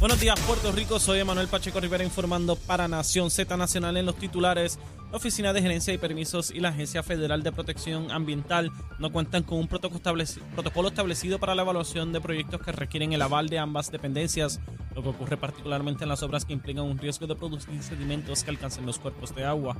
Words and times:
Buenos 0.00 0.18
días, 0.18 0.40
Puerto 0.46 0.72
Rico. 0.72 0.98
Soy 0.98 1.18
Emanuel 1.18 1.46
Pacheco 1.48 1.78
Rivera 1.78 2.02
informando 2.02 2.56
para 2.56 2.88
Nación 2.88 3.30
Z 3.30 3.54
Nacional 3.58 3.98
en 3.98 4.06
los 4.06 4.16
titulares. 4.16 4.78
La 5.10 5.18
Oficina 5.18 5.52
de 5.52 5.60
Gerencia 5.60 5.92
y 5.92 5.98
Permisos 5.98 6.50
y 6.50 6.60
la 6.60 6.70
Agencia 6.70 7.02
Federal 7.02 7.42
de 7.42 7.52
Protección 7.52 8.10
Ambiental 8.10 8.72
no 8.98 9.12
cuentan 9.12 9.42
con 9.42 9.58
un 9.58 9.68
protocolo 9.68 10.88
establecido 10.88 11.38
para 11.38 11.54
la 11.54 11.60
evaluación 11.60 12.14
de 12.14 12.20
proyectos 12.22 12.62
que 12.62 12.72
requieren 12.72 13.12
el 13.12 13.20
aval 13.20 13.50
de 13.50 13.58
ambas 13.58 13.92
dependencias, 13.92 14.58
lo 14.94 15.02
que 15.02 15.10
ocurre 15.10 15.36
particularmente 15.36 16.04
en 16.04 16.08
las 16.08 16.22
obras 16.22 16.46
que 16.46 16.54
implican 16.54 16.84
un 16.84 16.96
riesgo 16.96 17.26
de 17.26 17.36
producir 17.36 17.82
sedimentos 17.82 18.42
que 18.42 18.50
alcancen 18.50 18.86
los 18.86 18.98
cuerpos 18.98 19.34
de 19.34 19.44
agua. 19.44 19.76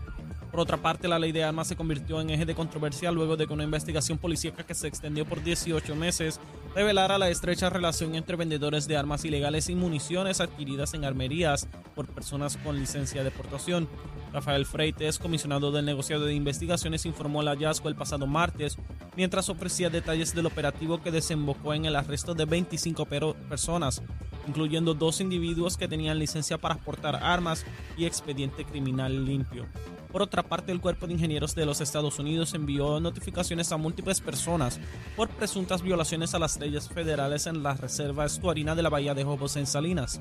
Por 0.50 0.60
otra 0.60 0.76
parte, 0.76 1.09
la 1.09 1.18
ley 1.18 1.32
de 1.32 1.45
armas 1.45 1.68
se 1.68 1.76
convirtió 1.76 2.20
en 2.20 2.28
eje 2.28 2.45
de 2.45 2.54
controversia 2.54 3.10
luego 3.10 3.37
de 3.37 3.46
que 3.46 3.52
una 3.54 3.64
investigación 3.64 4.18
policíaca 4.18 4.64
que 4.64 4.74
se 4.74 4.88
extendió 4.88 5.24
por 5.24 5.42
18 5.42 5.95
meses 5.95 6.40
revelara 6.74 7.19
la 7.19 7.29
estrecha 7.29 7.70
relación 7.70 8.15
entre 8.15 8.37
vendedores 8.37 8.87
de 8.87 8.97
armas 8.97 9.24
ilegales 9.24 9.69
y 9.69 9.74
municiones 9.74 10.41
adquiridas 10.41 10.95
en 10.95 11.05
armerías 11.05 11.69
por 11.95 12.06
personas 12.06 12.56
con 12.59 12.79
licencia 12.79 13.24
de 13.24 13.30
portación. 13.30 13.88
Rafael 14.33 14.65
Freites, 14.65 15.19
comisionado 15.19 15.73
del 15.73 15.84
negociado 15.84 16.24
de 16.24 16.34
investigaciones, 16.34 17.06
informó 17.06 17.43
el 17.43 17.48
hallazgo 17.48 17.88
el 17.88 17.96
pasado 17.96 18.27
martes 18.27 18.77
mientras 19.16 19.48
ofrecía 19.48 19.91
detalles 19.91 20.34
del 20.34 20.46
operativo 20.46 21.02
que 21.02 21.10
desembocó 21.10 21.74
en 21.74 21.84
el 21.84 21.96
arresto 21.96 22.34
de 22.34 22.45
25 22.45 23.07
personas, 23.48 24.02
incluyendo 24.46 24.95
dos 24.95 25.21
individuos 25.21 25.77
que 25.77 25.88
tenían 25.88 26.18
licencia 26.18 26.59
para 26.59 26.77
exportar 26.77 27.16
armas 27.16 27.66
y 27.96 28.07
expediente 28.07 28.65
criminal 28.65 29.24
limpio. 29.24 29.66
Por 30.12 30.23
otra 30.23 30.42
parte, 30.42 30.73
el 30.73 30.80
Cuerpo 30.80 31.06
de 31.06 31.12
Ingenieros 31.14 31.54
de 31.54 31.65
los 31.65 31.80
Estados 31.80 32.18
Unidos 32.18 32.54
envió 32.54 32.98
notificaciones 32.98 33.71
a 33.71 33.76
múltiples 33.76 34.21
personas 34.21 34.80
por 35.16 35.29
presuntas 35.29 35.82
violaciones 35.82 36.34
a 36.34 36.40
las 36.40 36.59
leyes 36.59 36.88
federales 36.88 37.46
en 37.46 37.62
la 37.62 37.74
reserva 37.74 38.24
estuarina 38.24 38.74
de 38.74 38.82
la 38.82 38.88
Bahía 38.88 39.15
de 39.15 39.23
Jobos 39.23 39.57
en 39.57 39.66
Salinas. 39.66 40.21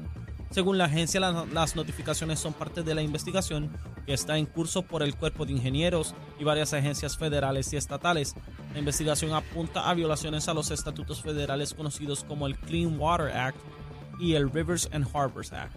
Según 0.52 0.78
la 0.78 0.86
agencia, 0.86 1.20
las 1.20 1.76
notificaciones 1.76 2.40
son 2.40 2.54
parte 2.54 2.84
de 2.84 2.96
la 2.96 3.02
investigación 3.02 3.72
que 4.06 4.14
está 4.14 4.38
en 4.38 4.46
curso 4.46 4.84
por 4.84 5.04
el 5.04 5.16
Cuerpo 5.16 5.46
de 5.46 5.54
Ingenieros 5.54 6.14
y 6.40 6.44
varias 6.44 6.74
agencias 6.74 7.18
federales 7.18 7.72
y 7.74 7.78
estatales. 7.78 8.36
La 8.74 8.80
investigación 8.80 9.34
apunta 9.34 9.90
a 9.90 9.94
violaciones 9.94 10.48
a 10.48 10.54
los 10.54 10.72
estatutos 10.72 11.22
federales 11.22 11.74
conocidos 11.74 12.24
como 12.24 12.48
el 12.48 12.58
Clean 12.58 13.00
Water 13.00 13.36
Act 13.36 13.58
y 14.20 14.34
el 14.34 14.52
Rivers 14.52 14.90
and 14.92 15.08
Harbors 15.14 15.54
Act. 15.54 15.76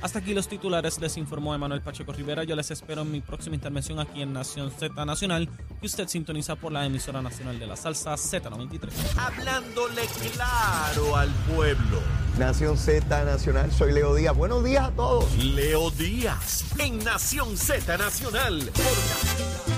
Hasta 0.00 0.20
aquí 0.20 0.32
los 0.32 0.48
titulares, 0.48 1.00
les 1.00 1.16
informó 1.16 1.54
Emanuel 1.54 1.80
Pacheco 1.80 2.12
Rivera. 2.12 2.44
Yo 2.44 2.54
les 2.54 2.70
espero 2.70 3.02
en 3.02 3.10
mi 3.10 3.20
próxima 3.20 3.56
intervención 3.56 3.98
aquí 3.98 4.22
en 4.22 4.32
Nación 4.32 4.70
Z 4.70 5.04
Nacional, 5.04 5.48
que 5.80 5.86
usted 5.86 6.06
sintoniza 6.06 6.56
por 6.56 6.72
la 6.72 6.86
emisora 6.86 7.20
nacional 7.20 7.58
de 7.58 7.66
la 7.66 7.76
salsa 7.76 8.14
Z93. 8.14 8.90
Hablándole 9.16 10.02
claro 10.34 11.16
al 11.16 11.30
pueblo. 11.54 12.00
Nación 12.38 12.78
Z 12.78 13.24
Nacional, 13.24 13.72
soy 13.72 13.92
Leo 13.92 14.14
Díaz. 14.14 14.36
Buenos 14.36 14.62
días 14.64 14.84
a 14.86 14.90
todos. 14.92 15.36
Leo 15.36 15.90
Díaz 15.90 16.64
en 16.78 16.98
Nación 17.02 17.56
Z 17.56 17.98
Nacional. 17.98 18.66
De 18.66 19.77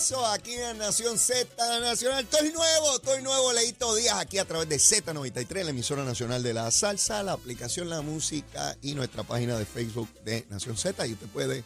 regreso 0.00 0.26
aquí 0.28 0.54
en 0.54 0.78
Nación 0.78 1.18
Z 1.18 1.46
Nacional. 1.80 2.24
Estoy 2.24 2.50
nuevo, 2.52 2.94
estoy 2.94 3.22
nuevo, 3.22 3.52
Leito 3.52 3.94
Díaz, 3.94 4.18
aquí 4.18 4.38
a 4.38 4.46
través 4.46 4.66
de 4.66 4.76
Z93, 4.76 5.62
la 5.62 5.70
emisora 5.70 6.04
nacional 6.04 6.42
de 6.42 6.54
la 6.54 6.70
salsa, 6.70 7.22
la 7.22 7.32
aplicación 7.32 7.90
La 7.90 8.00
Música 8.00 8.74
y 8.80 8.94
nuestra 8.94 9.24
página 9.24 9.58
de 9.58 9.66
Facebook 9.66 10.08
de 10.24 10.46
Nación 10.48 10.78
Z. 10.78 11.06
Y 11.06 11.12
usted 11.12 11.26
puede 11.26 11.64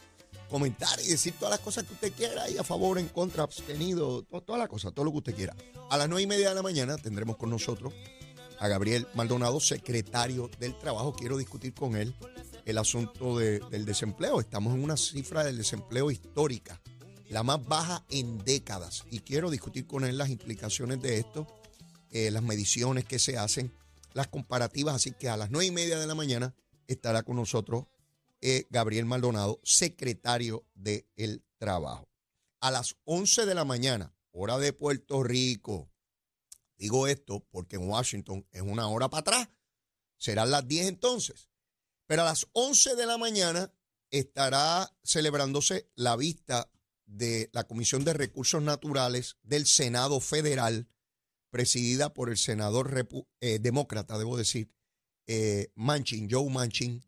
comentar 0.51 0.99
y 1.01 1.11
decir 1.11 1.35
todas 1.39 1.53
las 1.53 1.61
cosas 1.61 1.85
que 1.85 1.93
usted 1.93 2.13
quiera, 2.13 2.51
y 2.51 2.59
a 2.59 2.65
favor, 2.65 2.99
en 2.99 3.07
contra, 3.07 3.45
abstenido, 3.45 4.25
todas 4.25 4.59
las 4.59 4.69
cosas, 4.69 4.93
todo 4.93 5.05
lo 5.05 5.13
que 5.13 5.19
usted 5.19 5.35
quiera. 5.37 5.55
A 5.91 5.97
las 5.97 6.09
nueve 6.09 6.23
y 6.23 6.27
media 6.27 6.49
de 6.49 6.57
la 6.57 6.63
mañana 6.63 6.97
tendremos 6.97 7.37
con 7.37 7.51
nosotros 7.51 7.93
a 8.59 8.67
Gabriel 8.67 9.07
Maldonado, 9.15 9.61
secretario 9.61 10.51
del 10.59 10.77
Trabajo. 10.77 11.15
Quiero 11.15 11.37
discutir 11.37 11.73
con 11.73 11.95
él 11.95 12.13
el 12.65 12.79
asunto 12.79 13.39
del 13.39 13.85
desempleo. 13.85 14.41
Estamos 14.41 14.75
en 14.75 14.83
una 14.83 14.97
cifra 14.97 15.45
del 15.45 15.57
desempleo 15.57 16.11
histórica, 16.11 16.81
la 17.29 17.43
más 17.43 17.65
baja 17.65 18.05
en 18.11 18.39
décadas. 18.45 19.05
Y 19.11 19.21
quiero 19.21 19.51
discutir 19.51 19.87
con 19.87 20.05
él 20.05 20.19
las 20.19 20.31
implicaciones 20.31 21.01
de 21.01 21.19
esto, 21.19 21.47
eh, 22.11 22.31
las 22.31 22.43
mediciones 22.43 23.05
que 23.05 23.19
se 23.19 23.39
hacen, 23.39 23.73
las 24.13 24.29
comparativas. 24.29 24.95
Así 24.95 25.13
que 25.13 25.29
a 25.29 25.37
las 25.37 25.51
nueve 25.51 25.67
y 25.67 25.71
media 25.71 25.99
de 25.99 26.07
la 26.07 26.15
mañana 26.15 26.55
estará 26.87 27.23
con 27.23 27.37
nosotros 27.37 27.87
eh, 28.41 28.67
Gabriel 28.71 29.07
Maldonado, 29.07 29.61
secretario 29.65 30.67
del 30.75 31.45
Trabajo. 31.59 32.09
A 32.61 32.71
las 32.71 32.97
once 33.05 33.47
de 33.47 33.55
la 33.55 33.65
mañana, 33.65 34.15
hora 34.33 34.59
de 34.59 34.73
Puerto 34.73 35.23
Rico, 35.23 35.91
Digo 36.77 37.07
esto 37.07 37.41
porque 37.51 37.77
en 37.77 37.89
Washington 37.89 38.47
es 38.51 38.63
una 38.63 38.89
hora 38.89 39.09
para 39.09 39.21
atrás. 39.21 39.49
Serán 40.17 40.51
las 40.51 40.67
10 40.67 40.87
entonces. 40.89 41.49
Pero 42.07 42.23
a 42.23 42.27
las 42.27 42.47
11 42.53 42.97
de 42.97 43.07
la 43.07 43.17
mañana 43.17 43.73
estará 44.11 44.95
celebrándose 45.03 45.91
la 45.95 46.17
vista 46.17 46.71
de 47.07 47.51
la 47.53 47.65
Comisión 47.65 48.05
de 48.05 48.13
Recursos 48.13 48.63
Naturales 48.63 49.37
del 49.43 49.67
Senado 49.67 50.21
Federal, 50.21 50.89
presidida 51.51 52.13
por 52.13 52.31
el 52.31 52.37
senador 52.37 52.93
eh, 53.41 53.59
demócrata, 53.61 54.19
debo 54.19 54.37
decir, 54.37 54.73
eh, 55.27 55.71
Manchin, 55.75 56.29
Joe 56.31 56.51
Manchin, 56.51 57.05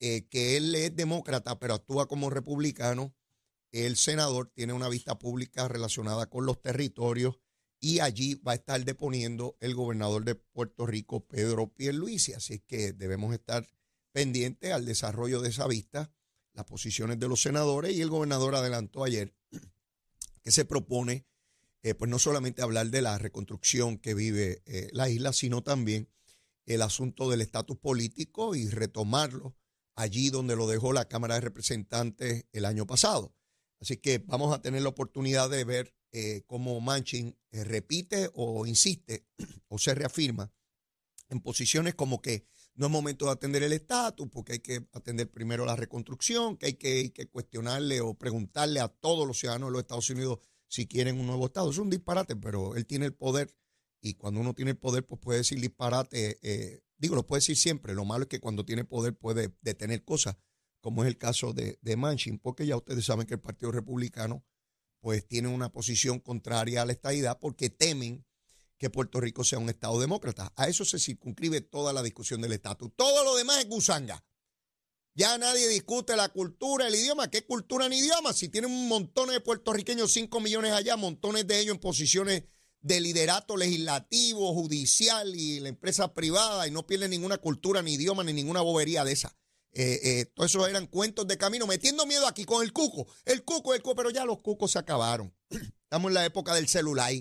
eh, 0.00 0.26
que 0.28 0.56
él 0.56 0.74
es 0.74 0.94
demócrata, 0.94 1.58
pero 1.58 1.74
actúa 1.74 2.08
como 2.08 2.30
republicano. 2.30 3.14
El 3.72 3.96
senador 3.96 4.50
tiene 4.54 4.72
una 4.72 4.88
vista 4.88 5.18
pública 5.18 5.68
relacionada 5.68 6.26
con 6.26 6.46
los 6.46 6.62
territorios 6.62 7.40
y 7.80 8.00
allí 8.00 8.36
va 8.36 8.52
a 8.52 8.56
estar 8.56 8.84
deponiendo 8.84 9.56
el 9.60 9.74
gobernador 9.74 10.24
de 10.24 10.36
Puerto 10.36 10.86
Rico, 10.86 11.26
Pedro 11.26 11.72
Pierluisi. 11.72 12.32
Así 12.32 12.60
que 12.60 12.92
debemos 12.92 13.34
estar 13.34 13.68
pendientes 14.12 14.72
al 14.72 14.86
desarrollo 14.86 15.42
de 15.42 15.50
esa 15.50 15.66
vista, 15.66 16.10
las 16.54 16.64
posiciones 16.64 17.18
de 17.18 17.28
los 17.28 17.42
senadores 17.42 17.92
y 17.92 18.00
el 18.00 18.08
gobernador 18.08 18.54
adelantó 18.54 19.04
ayer 19.04 19.34
que 20.42 20.50
se 20.50 20.64
propone, 20.64 21.26
eh, 21.82 21.94
pues 21.94 22.10
no 22.10 22.18
solamente 22.18 22.62
hablar 22.62 22.90
de 22.90 23.02
la 23.02 23.18
reconstrucción 23.18 23.98
que 23.98 24.14
vive 24.14 24.62
eh, 24.66 24.88
la 24.92 25.08
isla, 25.08 25.32
sino 25.32 25.62
también 25.62 26.08
el 26.66 26.82
asunto 26.82 27.28
del 27.28 27.42
estatus 27.42 27.76
político 27.76 28.54
y 28.54 28.70
retomarlo 28.70 29.56
allí 29.96 30.30
donde 30.30 30.56
lo 30.56 30.66
dejó 30.66 30.92
la 30.92 31.08
Cámara 31.08 31.34
de 31.34 31.42
Representantes 31.42 32.46
el 32.52 32.64
año 32.64 32.86
pasado. 32.86 33.34
Así 33.80 33.98
que 33.98 34.18
vamos 34.18 34.54
a 34.54 34.62
tener 34.62 34.82
la 34.82 34.88
oportunidad 34.88 35.50
de 35.50 35.64
ver 35.64 35.94
eh, 36.12 36.42
cómo 36.46 36.80
Manchin 36.80 37.36
repite 37.52 38.30
o 38.34 38.66
insiste 38.66 39.26
o 39.68 39.78
se 39.78 39.94
reafirma 39.94 40.52
en 41.28 41.40
posiciones 41.40 41.94
como 41.94 42.22
que 42.22 42.46
no 42.76 42.86
es 42.86 42.92
momento 42.92 43.26
de 43.26 43.32
atender 43.32 43.62
el 43.62 43.72
estatus, 43.72 44.28
porque 44.28 44.54
hay 44.54 44.58
que 44.58 44.86
atender 44.92 45.30
primero 45.30 45.64
la 45.64 45.76
reconstrucción, 45.76 46.56
que 46.56 46.66
hay 46.66 46.74
que, 46.74 47.28
cuestionarle 47.30 48.00
o 48.00 48.14
preguntarle 48.14 48.80
a 48.80 48.88
todos 48.88 49.26
los 49.26 49.38
ciudadanos 49.38 49.68
de 49.68 49.72
los 49.72 49.82
Estados 49.82 50.10
Unidos 50.10 50.38
si 50.66 50.86
quieren 50.86 51.18
un 51.18 51.26
nuevo 51.26 51.46
Estado. 51.46 51.70
Es 51.70 51.78
un 51.78 51.90
disparate, 51.90 52.36
pero 52.36 52.74
él 52.74 52.86
tiene 52.86 53.06
el 53.06 53.14
poder 53.14 53.54
y 54.00 54.14
cuando 54.14 54.40
uno 54.40 54.54
tiene 54.54 54.72
el 54.72 54.76
poder, 54.76 55.06
pues 55.06 55.20
puede 55.20 55.38
decir 55.38 55.60
disparate. 55.60 56.38
Eh, 56.42 56.82
digo, 56.98 57.14
lo 57.14 57.26
puede 57.26 57.38
decir 57.38 57.56
siempre. 57.56 57.94
Lo 57.94 58.04
malo 58.04 58.24
es 58.24 58.28
que 58.28 58.40
cuando 58.40 58.64
tiene 58.64 58.84
poder 58.84 59.16
puede 59.16 59.54
detener 59.62 60.04
cosas, 60.04 60.36
como 60.80 61.04
es 61.04 61.08
el 61.08 61.16
caso 61.16 61.52
de, 61.52 61.78
de 61.80 61.96
Manchin, 61.96 62.38
porque 62.38 62.66
ya 62.66 62.76
ustedes 62.76 63.04
saben 63.04 63.26
que 63.26 63.34
el 63.34 63.40
Partido 63.40 63.72
Republicano 63.72 64.44
pues 65.00 65.26
tienen 65.26 65.52
una 65.52 65.70
posición 65.70 66.18
contraria 66.18 66.82
a 66.82 66.86
la 66.86 66.92
estadidad 66.92 67.38
porque 67.38 67.70
temen 67.70 68.24
que 68.84 68.90
Puerto 68.90 69.18
Rico 69.18 69.44
sea 69.44 69.58
un 69.58 69.70
Estado 69.70 69.98
demócrata. 69.98 70.52
A 70.56 70.68
eso 70.68 70.84
se 70.84 70.98
circunscribe 70.98 71.62
toda 71.62 71.94
la 71.94 72.02
discusión 72.02 72.42
del 72.42 72.52
estatus. 72.52 72.90
Todo 72.94 73.24
lo 73.24 73.34
demás 73.34 73.60
es 73.60 73.66
gusanga. 73.66 74.22
Ya 75.14 75.38
nadie 75.38 75.66
discute 75.68 76.14
la 76.16 76.28
cultura, 76.28 76.86
el 76.86 76.94
idioma. 76.94 77.30
¿Qué 77.30 77.46
cultura 77.46 77.88
ni 77.88 77.96
idioma? 77.96 78.34
Si 78.34 78.50
tienen 78.50 78.70
un 78.70 78.86
montón 78.86 79.30
de 79.30 79.40
puertorriqueños, 79.40 80.12
5 80.12 80.38
millones 80.38 80.72
allá, 80.72 80.98
montones 80.98 81.46
de 81.46 81.60
ellos 81.60 81.76
en 81.76 81.80
posiciones 81.80 82.42
de 82.82 83.00
liderato 83.00 83.56
legislativo, 83.56 84.52
judicial 84.52 85.34
y 85.34 85.60
la 85.60 85.70
empresa 85.70 86.12
privada 86.12 86.68
y 86.68 86.70
no 86.70 86.86
pierden 86.86 87.12
ninguna 87.12 87.38
cultura, 87.38 87.80
ni 87.80 87.94
idioma, 87.94 88.22
ni 88.22 88.34
ninguna 88.34 88.60
bobería 88.60 89.02
de 89.02 89.12
esa. 89.12 89.34
Eh, 89.72 89.98
eh, 90.02 90.26
todos 90.26 90.50
esos 90.50 90.68
eran 90.68 90.88
cuentos 90.88 91.26
de 91.26 91.38
camino, 91.38 91.66
metiendo 91.66 92.04
miedo 92.04 92.26
aquí 92.26 92.44
con 92.44 92.62
el 92.62 92.74
cuco. 92.74 93.06
El 93.24 93.44
cuco, 93.44 93.72
el 93.72 93.80
cuco, 93.80 93.96
pero 93.96 94.10
ya 94.10 94.26
los 94.26 94.42
cucos 94.42 94.72
se 94.72 94.78
acabaron. 94.78 95.34
Estamos 95.84 96.10
en 96.10 96.14
la 96.14 96.26
época 96.26 96.54
del 96.54 96.68
celular, 96.68 97.14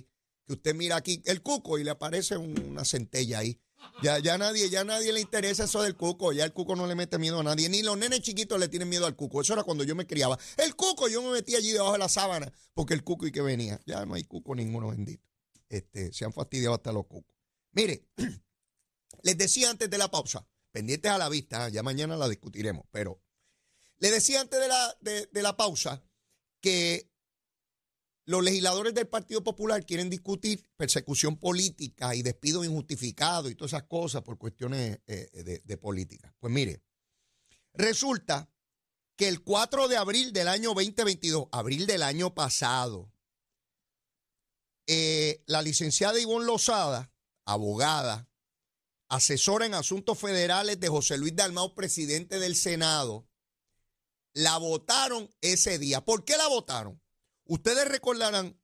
que 0.46 0.54
usted 0.54 0.76
mira 0.76 0.96
aquí 0.96 1.22
el 1.26 1.42
cuco 1.42 1.78
y 1.80 1.84
le 1.84 1.92
aparece 1.92 2.38
una 2.38 2.84
centella 2.86 3.40
ahí. 3.40 3.60
Ya, 4.02 4.20
ya 4.20 4.38
nadie, 4.38 4.70
ya 4.70 4.84
nadie 4.84 5.12
le 5.12 5.20
interesa 5.20 5.66
eso 5.66 5.82
del 5.82 5.96
cuco. 5.96 6.32
Ya 6.32 6.46
el 6.46 6.54
cuco 6.54 6.76
no 6.76 6.88
le 6.88 6.96
mete 6.96 7.18
miedo 7.18 7.40
a 7.40 7.44
nadie. 7.44 7.70
Ni 7.70 7.84
los 7.84 7.98
nenes 7.98 8.22
chiquitos 8.22 8.60
le 8.60 8.70
tienen 8.70 8.90
miedo 8.90 9.06
al 9.06 9.16
cuco. 9.16 9.42
Eso 9.42 9.54
era 9.54 9.64
cuando 9.64 9.84
yo 9.84 9.96
me 9.96 10.08
criaba. 10.08 10.38
El 10.58 10.76
cuco, 10.76 11.08
yo 11.08 11.22
me 11.22 11.32
metía 11.32 11.58
allí 11.58 11.72
debajo 11.72 11.94
de 11.94 12.00
la 12.00 12.10
sábana 12.10 12.52
porque 12.74 12.94
el 12.94 13.04
cuco 13.04 13.28
y 13.28 13.32
que 13.32 13.42
venía. 13.42 13.80
Ya 13.86 14.06
no 14.06 14.16
hay 14.16 14.24
cuco 14.24 14.56
ninguno 14.56 14.90
bendito. 14.90 15.28
Este, 15.70 16.14
se 16.14 16.26
han 16.26 16.34
fastidiado 16.34 16.76
hasta 16.76 16.92
los 16.92 17.06
cucos. 17.08 17.36
Mire, 17.72 18.08
les 19.24 19.38
decía 19.38 19.70
antes 19.70 19.90
de 19.90 19.98
la 19.98 20.10
pausa 20.10 20.48
pendientes 20.72 21.12
a 21.12 21.18
la 21.18 21.30
vista, 21.30 21.70
ya 21.70 21.84
mañana 21.84 22.18
la 22.18 22.28
discutiremos, 22.28 22.86
pero 22.92 23.22
le 24.00 24.10
decía 24.10 24.42
antes 24.42 24.60
de 24.60 24.68
la, 24.68 24.98
de, 25.02 25.28
de 25.28 25.42
la 25.44 25.56
pausa 25.56 26.04
que 26.60 27.13
los 28.26 28.44
legisladores 28.44 28.94
del 28.94 29.08
Partido 29.08 29.44
Popular 29.44 29.86
quieren 29.86 30.10
discutir 30.10 30.66
persecución 30.78 31.38
política 31.38 32.16
y 32.16 32.22
despido 32.22 32.64
injustificado 32.64 33.50
y 33.50 33.56
todas 33.56 33.74
esas 33.74 33.84
cosas 33.84 34.22
por 34.22 34.38
cuestiones 34.38 35.00
eh, 35.08 35.30
de, 35.44 35.62
de 35.64 35.78
política. 35.78 36.34
Pues 36.40 36.54
mire, 36.54 36.82
resulta 37.74 38.50
que 39.16 39.28
el 39.28 39.44
4 39.44 39.88
de 39.88 39.98
abril 39.98 40.34
del 40.34 40.48
año 40.48 40.70
2022, 40.70 41.48
abril 41.52 41.86
del 41.86 42.04
año 42.04 42.34
pasado, 42.34 43.12
eh, 44.88 45.44
la 45.46 45.62
licenciada 45.62 46.20
Ivonne 46.20 46.46
Lozada, 46.46 47.14
abogada, 47.46 48.30
asesora 49.10 49.66
en 49.66 49.76
asuntos 49.76 50.18
federales 50.18 50.80
de 50.80 50.90
José 50.90 51.18
Luis 51.18 51.36
Dalmau, 51.36 51.76
presidente 51.76 52.40
del 52.40 52.56
Senado, 52.56 53.28
la 54.34 54.58
votaron 54.58 55.30
ese 55.42 55.78
día. 55.78 56.04
¿Por 56.04 56.26
qué 56.26 56.36
la 56.38 56.48
votaron? 56.48 57.03
Ustedes 57.54 57.88
recordarán 57.88 58.60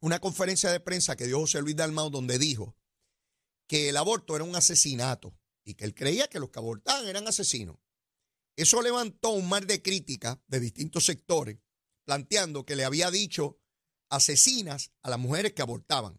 una 0.00 0.18
conferencia 0.18 0.72
de 0.72 0.80
prensa 0.80 1.14
que 1.14 1.26
dio 1.26 1.40
José 1.40 1.60
Luis 1.60 1.76
Dalmau 1.76 2.08
donde 2.08 2.38
dijo 2.38 2.74
que 3.68 3.90
el 3.90 3.98
aborto 3.98 4.34
era 4.34 4.44
un 4.44 4.56
asesinato 4.56 5.38
y 5.62 5.74
que 5.74 5.84
él 5.84 5.94
creía 5.94 6.26
que 6.26 6.40
los 6.40 6.48
que 6.48 6.58
abortaban 6.58 7.06
eran 7.06 7.28
asesinos. 7.28 7.76
Eso 8.56 8.80
levantó 8.80 9.32
un 9.32 9.46
mar 9.46 9.66
de 9.66 9.82
críticas 9.82 10.38
de 10.46 10.60
distintos 10.60 11.04
sectores, 11.04 11.58
planteando 12.06 12.64
que 12.64 12.76
le 12.76 12.86
había 12.86 13.10
dicho 13.10 13.60
asesinas 14.08 14.90
a 15.02 15.10
las 15.10 15.18
mujeres 15.18 15.52
que 15.52 15.60
abortaban. 15.60 16.18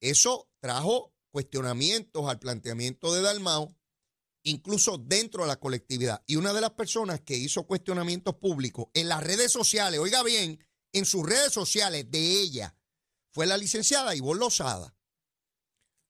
Eso 0.00 0.50
trajo 0.58 1.14
cuestionamientos 1.32 2.30
al 2.30 2.38
planteamiento 2.38 3.12
de 3.12 3.20
Dalmau, 3.20 3.75
incluso 4.46 4.96
dentro 4.96 5.42
de 5.42 5.48
la 5.48 5.58
colectividad. 5.58 6.22
Y 6.26 6.36
una 6.36 6.52
de 6.52 6.60
las 6.60 6.70
personas 6.70 7.20
que 7.20 7.36
hizo 7.36 7.66
cuestionamientos 7.66 8.36
públicos 8.36 8.86
en 8.94 9.08
las 9.08 9.22
redes 9.22 9.50
sociales, 9.50 9.98
oiga 9.98 10.22
bien, 10.22 10.64
en 10.92 11.04
sus 11.04 11.26
redes 11.26 11.52
sociales 11.52 12.10
de 12.10 12.40
ella, 12.40 12.76
fue 13.30 13.46
la 13.46 13.58
licenciada 13.58 14.14
Ivonne 14.14 14.40
Lozada. 14.40 14.96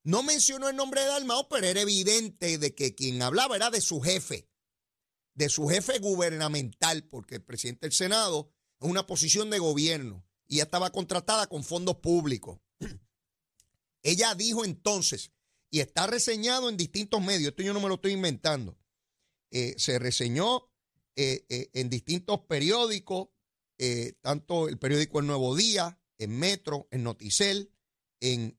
No 0.05 0.23
mencionó 0.23 0.69
el 0.69 0.77
nombre 0.77 1.01
de 1.01 1.09
Dalmau, 1.09 1.49
pero 1.49 1.67
era 1.67 1.81
evidente 1.81 2.59
de 2.59 2.75
que 2.75 2.95
quien 2.95 3.23
hablaba 3.23 3.57
era 3.57 3.71
de 3.71 3.81
su 3.81 4.01
jefe, 4.01 4.49
de 5.35 5.49
su 5.49 5.67
jefe 5.67 5.99
gubernamental, 5.99 7.05
porque 7.05 7.37
el 7.37 7.43
presidente 7.43 7.87
del 7.87 7.93
Senado 7.93 8.53
es 8.81 8.89
una 8.89 9.07
posición 9.07 9.49
de 9.49 9.59
gobierno 9.59 10.27
y 10.47 10.59
ya 10.59 10.65
estaba 10.65 10.91
contratada 10.91 11.47
con 11.47 11.65
fondos 11.65 11.97
públicos. 11.97 12.61
Ella 14.03 14.35
dijo 14.35 14.65
entonces, 14.65 15.33
y 15.71 15.81
está 15.81 16.07
reseñado 16.07 16.69
en 16.69 16.77
distintos 16.77 17.23
medios, 17.23 17.51
esto 17.51 17.63
yo 17.63 17.73
no 17.73 17.81
me 17.81 17.89
lo 17.89 17.95
estoy 17.97 18.13
inventando, 18.13 18.79
eh, 19.51 19.75
se 19.79 19.99
reseñó 19.99 20.71
eh, 21.17 21.45
eh, 21.49 21.71
en 21.73 21.91
distintos 21.91 22.41
periódicos, 22.49 23.29
tanto 24.23 24.69
el 24.69 24.79
periódico 24.79 25.21
El 25.21 25.27
Nuevo 25.27 25.55
Día, 25.55 26.01
en 26.17 26.39
Metro, 26.39 26.89
en 26.91 27.03
Noticel, 27.03 27.71
en, 28.21 28.57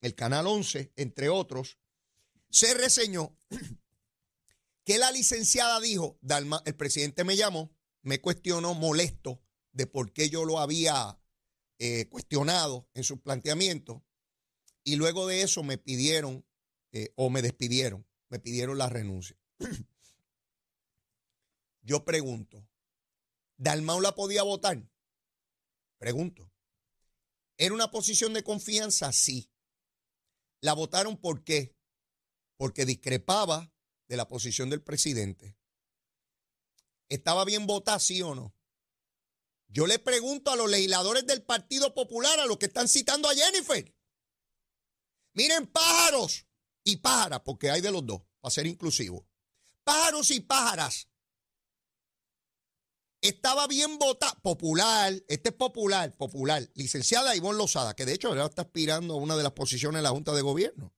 el 0.00 0.14
Canal 0.16 0.48
11, 0.48 0.92
entre 0.96 1.28
otros, 1.28 1.78
se 2.50 2.74
reseñó 2.74 3.38
que 4.84 4.98
la 4.98 5.12
licenciada 5.12 5.78
dijo, 5.80 6.18
Dalma, 6.22 6.60
el 6.66 6.74
presidente 6.74 7.22
me 7.22 7.36
llamó, 7.36 7.72
me 8.02 8.20
cuestionó 8.20 8.74
molesto 8.74 9.40
de 9.70 9.86
por 9.86 10.12
qué 10.12 10.28
yo 10.28 10.44
lo 10.44 10.58
había 10.58 11.18
cuestionado 12.10 12.88
en 12.94 13.02
sus 13.02 13.20
planteamientos 13.20 14.02
y 14.84 14.96
luego 14.96 15.26
de 15.26 15.42
eso 15.42 15.62
me 15.62 15.78
pidieron 15.78 16.44
eh, 16.92 17.12
o 17.16 17.30
me 17.30 17.42
despidieron, 17.42 18.06
me 18.28 18.38
pidieron 18.38 18.78
la 18.78 18.88
renuncia. 18.88 19.36
yo 21.82 22.04
pregunto, 22.04 22.66
¿Dalmau 23.56 24.00
la 24.00 24.14
podía 24.14 24.42
votar? 24.42 24.82
Pregunto. 25.98 26.50
¿Era 27.56 27.74
una 27.74 27.90
posición 27.90 28.32
de 28.32 28.42
confianza? 28.42 29.12
Sí. 29.12 29.50
¿La 30.60 30.72
votaron 30.72 31.16
por 31.16 31.44
qué? 31.44 31.76
Porque 32.56 32.84
discrepaba 32.84 33.72
de 34.08 34.16
la 34.16 34.26
posición 34.26 34.68
del 34.68 34.82
presidente. 34.82 35.56
¿Estaba 37.08 37.44
bien 37.44 37.66
votada, 37.66 38.00
sí 38.00 38.20
o 38.22 38.34
no? 38.34 38.54
Yo 39.68 39.86
le 39.86 39.98
pregunto 39.98 40.50
a 40.50 40.56
los 40.56 40.70
legisladores 40.70 41.26
del 41.26 41.42
Partido 41.42 41.94
Popular, 41.94 42.40
a 42.40 42.46
los 42.46 42.58
que 42.58 42.66
están 42.66 42.88
citando 42.88 43.28
a 43.28 43.34
Jennifer. 43.34 43.94
Miren, 45.34 45.66
pájaros 45.66 46.46
y 46.84 46.96
pájaras, 46.96 47.40
porque 47.44 47.70
hay 47.70 47.80
de 47.80 47.90
los 47.90 48.04
dos, 48.04 48.22
para 48.40 48.50
ser 48.50 48.66
inclusivo. 48.66 49.26
Pájaros 49.84 50.30
y 50.30 50.40
pájaras. 50.40 51.08
Estaba 53.20 53.68
bien 53.68 53.98
votada, 53.98 54.34
popular, 54.42 55.12
este 55.28 55.50
es 55.50 55.54
popular, 55.54 56.16
popular, 56.16 56.68
licenciada 56.74 57.36
Ivonne 57.36 57.58
Lozada, 57.58 57.94
que 57.94 58.04
de 58.04 58.14
hecho 58.14 58.28
ahora 58.28 58.46
está 58.46 58.62
aspirando 58.62 59.14
a 59.14 59.18
una 59.18 59.36
de 59.36 59.44
las 59.44 59.52
posiciones 59.52 60.00
de 60.00 60.02
la 60.02 60.10
Junta 60.10 60.32
de 60.32 60.42
Gobierno. 60.42 60.92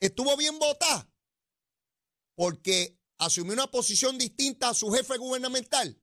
Estuvo 0.00 0.36
bien 0.36 0.58
votada 0.58 1.08
porque 2.34 2.98
asumió 3.18 3.52
una 3.52 3.70
posición 3.70 4.18
distinta 4.18 4.70
a 4.70 4.74
su 4.74 4.90
jefe 4.90 5.18
gubernamental. 5.18 6.02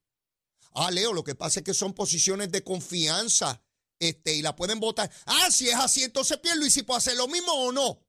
Ah, 0.73 0.91
Leo, 0.91 1.11
lo 1.11 1.23
que 1.23 1.35
pasa 1.35 1.59
es 1.59 1.65
que 1.65 1.73
son 1.73 1.93
posiciones 1.93 2.51
de 2.51 2.63
confianza 2.63 3.61
este, 3.99 4.35
y 4.35 4.41
la 4.41 4.55
pueden 4.55 4.79
votar. 4.79 5.11
Ah, 5.25 5.49
si 5.51 5.69
es 5.69 5.75
así, 5.75 6.03
entonces 6.03 6.39
si 6.69 6.83
puede 6.83 6.97
hacer 6.97 7.15
lo 7.15 7.27
mismo 7.27 7.51
o 7.51 7.71
no. 7.71 8.03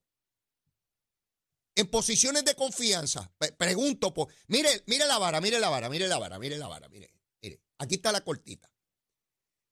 En 1.75 1.87
posiciones 1.87 2.43
de 2.45 2.55
confianza. 2.55 3.31
pregunto, 3.57 4.13
por, 4.13 4.33
mire, 4.47 4.83
mire 4.87 5.07
la 5.07 5.17
vara, 5.17 5.39
mire 5.39 5.59
la 5.59 5.69
vara, 5.69 5.89
mire 5.89 6.07
la 6.07 6.17
vara, 6.17 6.37
mire 6.37 6.57
la 6.57 6.67
vara, 6.67 6.89
mire, 6.89 7.13
mire. 7.41 7.61
Aquí 7.77 7.95
está 7.95 8.11
la 8.11 8.23
cortita. 8.23 8.71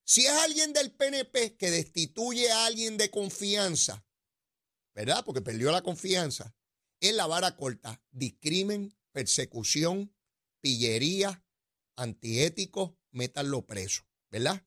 Si 0.05 0.25
es 0.25 0.31
alguien 0.31 0.71
del 0.71 0.93
PNP 0.93 1.57
que 1.57 1.69
destituye 1.69 2.49
a 2.49 2.65
alguien 2.65 2.95
de 2.97 3.11
confianza, 3.11 4.05
¿verdad? 4.95 5.25
Porque 5.25 5.41
perdió 5.41 5.69
la 5.71 5.81
confianza, 5.81 6.55
es 7.01 7.13
la 7.13 7.27
vara 7.27 7.57
corta. 7.57 8.01
Discrimen, 8.11 8.97
persecución, 9.11 10.15
pillería, 10.61 11.43
antiético, 11.97 12.97
métanlo 13.11 13.65
preso, 13.65 14.03
¿verdad? 14.29 14.65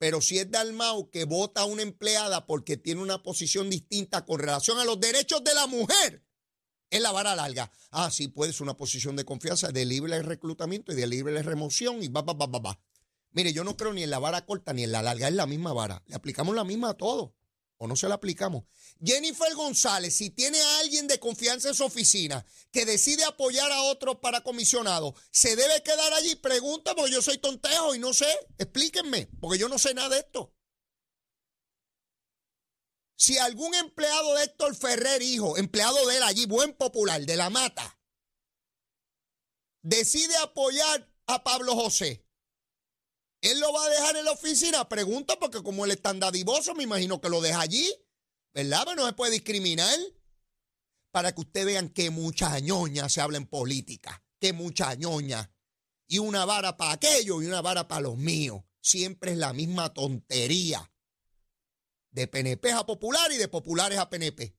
Pero 0.00 0.22
si 0.22 0.38
es 0.38 0.50
Dalmau 0.50 1.10
que 1.10 1.24
vota 1.26 1.60
a 1.60 1.64
una 1.66 1.82
empleada 1.82 2.46
porque 2.46 2.78
tiene 2.78 3.02
una 3.02 3.22
posición 3.22 3.68
distinta 3.68 4.24
con 4.24 4.40
relación 4.40 4.78
a 4.78 4.86
los 4.86 4.98
derechos 4.98 5.44
de 5.44 5.52
la 5.52 5.66
mujer, 5.66 6.24
es 6.88 7.02
la 7.02 7.12
vara 7.12 7.36
larga. 7.36 7.70
Ah, 7.90 8.10
sí, 8.10 8.28
puede 8.28 8.54
ser 8.54 8.62
una 8.62 8.78
posición 8.78 9.14
de 9.14 9.26
confianza, 9.26 9.72
de 9.72 9.84
libre 9.84 10.22
reclutamiento 10.22 10.92
y 10.92 10.94
de 10.94 11.06
libre 11.06 11.42
remoción 11.42 12.02
y 12.02 12.08
va, 12.08 12.22
va, 12.22 12.32
va, 12.32 12.46
va, 12.46 12.58
va. 12.60 12.80
Mire, 13.32 13.52
yo 13.52 13.62
no 13.62 13.76
creo 13.76 13.92
ni 13.92 14.02
en 14.02 14.08
la 14.08 14.18
vara 14.18 14.46
corta 14.46 14.72
ni 14.72 14.84
en 14.84 14.92
la 14.92 15.02
larga, 15.02 15.28
es 15.28 15.34
la 15.34 15.46
misma 15.46 15.74
vara. 15.74 16.02
Le 16.06 16.14
aplicamos 16.14 16.56
la 16.56 16.64
misma 16.64 16.88
a 16.88 16.94
todos 16.94 17.32
o 17.82 17.86
no 17.86 17.96
se 17.96 18.08
la 18.08 18.16
aplicamos. 18.16 18.64
Jennifer 19.02 19.54
González, 19.54 20.14
si 20.14 20.28
tiene 20.28 20.60
a 20.60 20.78
alguien 20.80 21.08
de 21.08 21.18
confianza 21.18 21.68
en 21.68 21.74
su 21.74 21.82
oficina 21.82 22.44
que 22.70 22.84
decide 22.84 23.24
apoyar 23.24 23.72
a 23.72 23.82
otro 23.84 24.20
para 24.20 24.42
comisionado, 24.42 25.14
¿se 25.30 25.56
debe 25.56 25.82
quedar 25.82 26.12
allí? 26.12 26.36
Pregunta, 26.36 26.94
porque 26.94 27.10
yo 27.10 27.22
soy 27.22 27.38
tontejo 27.38 27.94
y 27.94 27.98
no 27.98 28.12
sé. 28.12 28.26
Explíquenme, 28.58 29.30
porque 29.40 29.58
yo 29.58 29.70
no 29.70 29.78
sé 29.78 29.94
nada 29.94 30.10
de 30.10 30.18
esto. 30.18 30.54
Si 33.16 33.38
algún 33.38 33.74
empleado 33.74 34.34
de 34.34 34.44
Héctor 34.44 34.76
Ferrer, 34.76 35.22
hijo, 35.22 35.56
empleado 35.56 36.06
de 36.06 36.18
él 36.18 36.22
allí, 36.22 36.44
buen 36.44 36.74
popular, 36.74 37.24
de 37.24 37.36
la 37.36 37.48
mata, 37.48 37.98
decide 39.80 40.36
apoyar 40.36 41.10
a 41.26 41.42
Pablo 41.42 41.74
José, 41.76 42.26
¿Él 43.40 43.58
lo 43.58 43.72
va 43.72 43.84
a 43.84 43.88
dejar 43.88 44.16
en 44.16 44.24
la 44.24 44.32
oficina? 44.32 44.88
Pregunta 44.88 45.38
porque 45.38 45.62
como 45.62 45.84
él 45.84 45.92
es 45.92 46.02
tan 46.02 46.20
dadivoso, 46.20 46.74
me 46.74 46.84
imagino 46.84 47.20
que 47.20 47.30
lo 47.30 47.40
deja 47.40 47.60
allí. 47.60 47.88
¿Verdad? 48.52 48.82
Pero 48.84 48.96
no 48.96 49.06
se 49.06 49.12
puede 49.14 49.32
discriminar. 49.32 49.98
Para 51.10 51.34
que 51.34 51.40
ustedes 51.40 51.66
vean 51.66 51.88
que 51.88 52.10
mucha 52.10 52.58
ñoña 52.60 53.08
se 53.08 53.20
habla 53.20 53.38
en 53.38 53.46
política. 53.46 54.22
Que 54.38 54.52
mucha 54.52 54.94
ñoña. 54.94 55.52
Y 56.06 56.18
una 56.18 56.44
vara 56.44 56.76
para 56.76 56.92
aquello 56.92 57.40
y 57.40 57.46
una 57.46 57.62
vara 57.62 57.88
para 57.88 58.02
los 58.02 58.16
míos. 58.16 58.62
Siempre 58.80 59.32
es 59.32 59.38
la 59.38 59.52
misma 59.52 59.92
tontería. 59.94 60.92
De 62.10 62.26
PNP 62.26 62.72
a 62.72 62.84
popular 62.84 63.32
y 63.32 63.36
de 63.36 63.48
populares 63.48 63.98
a 63.98 64.10
PNP. 64.10 64.56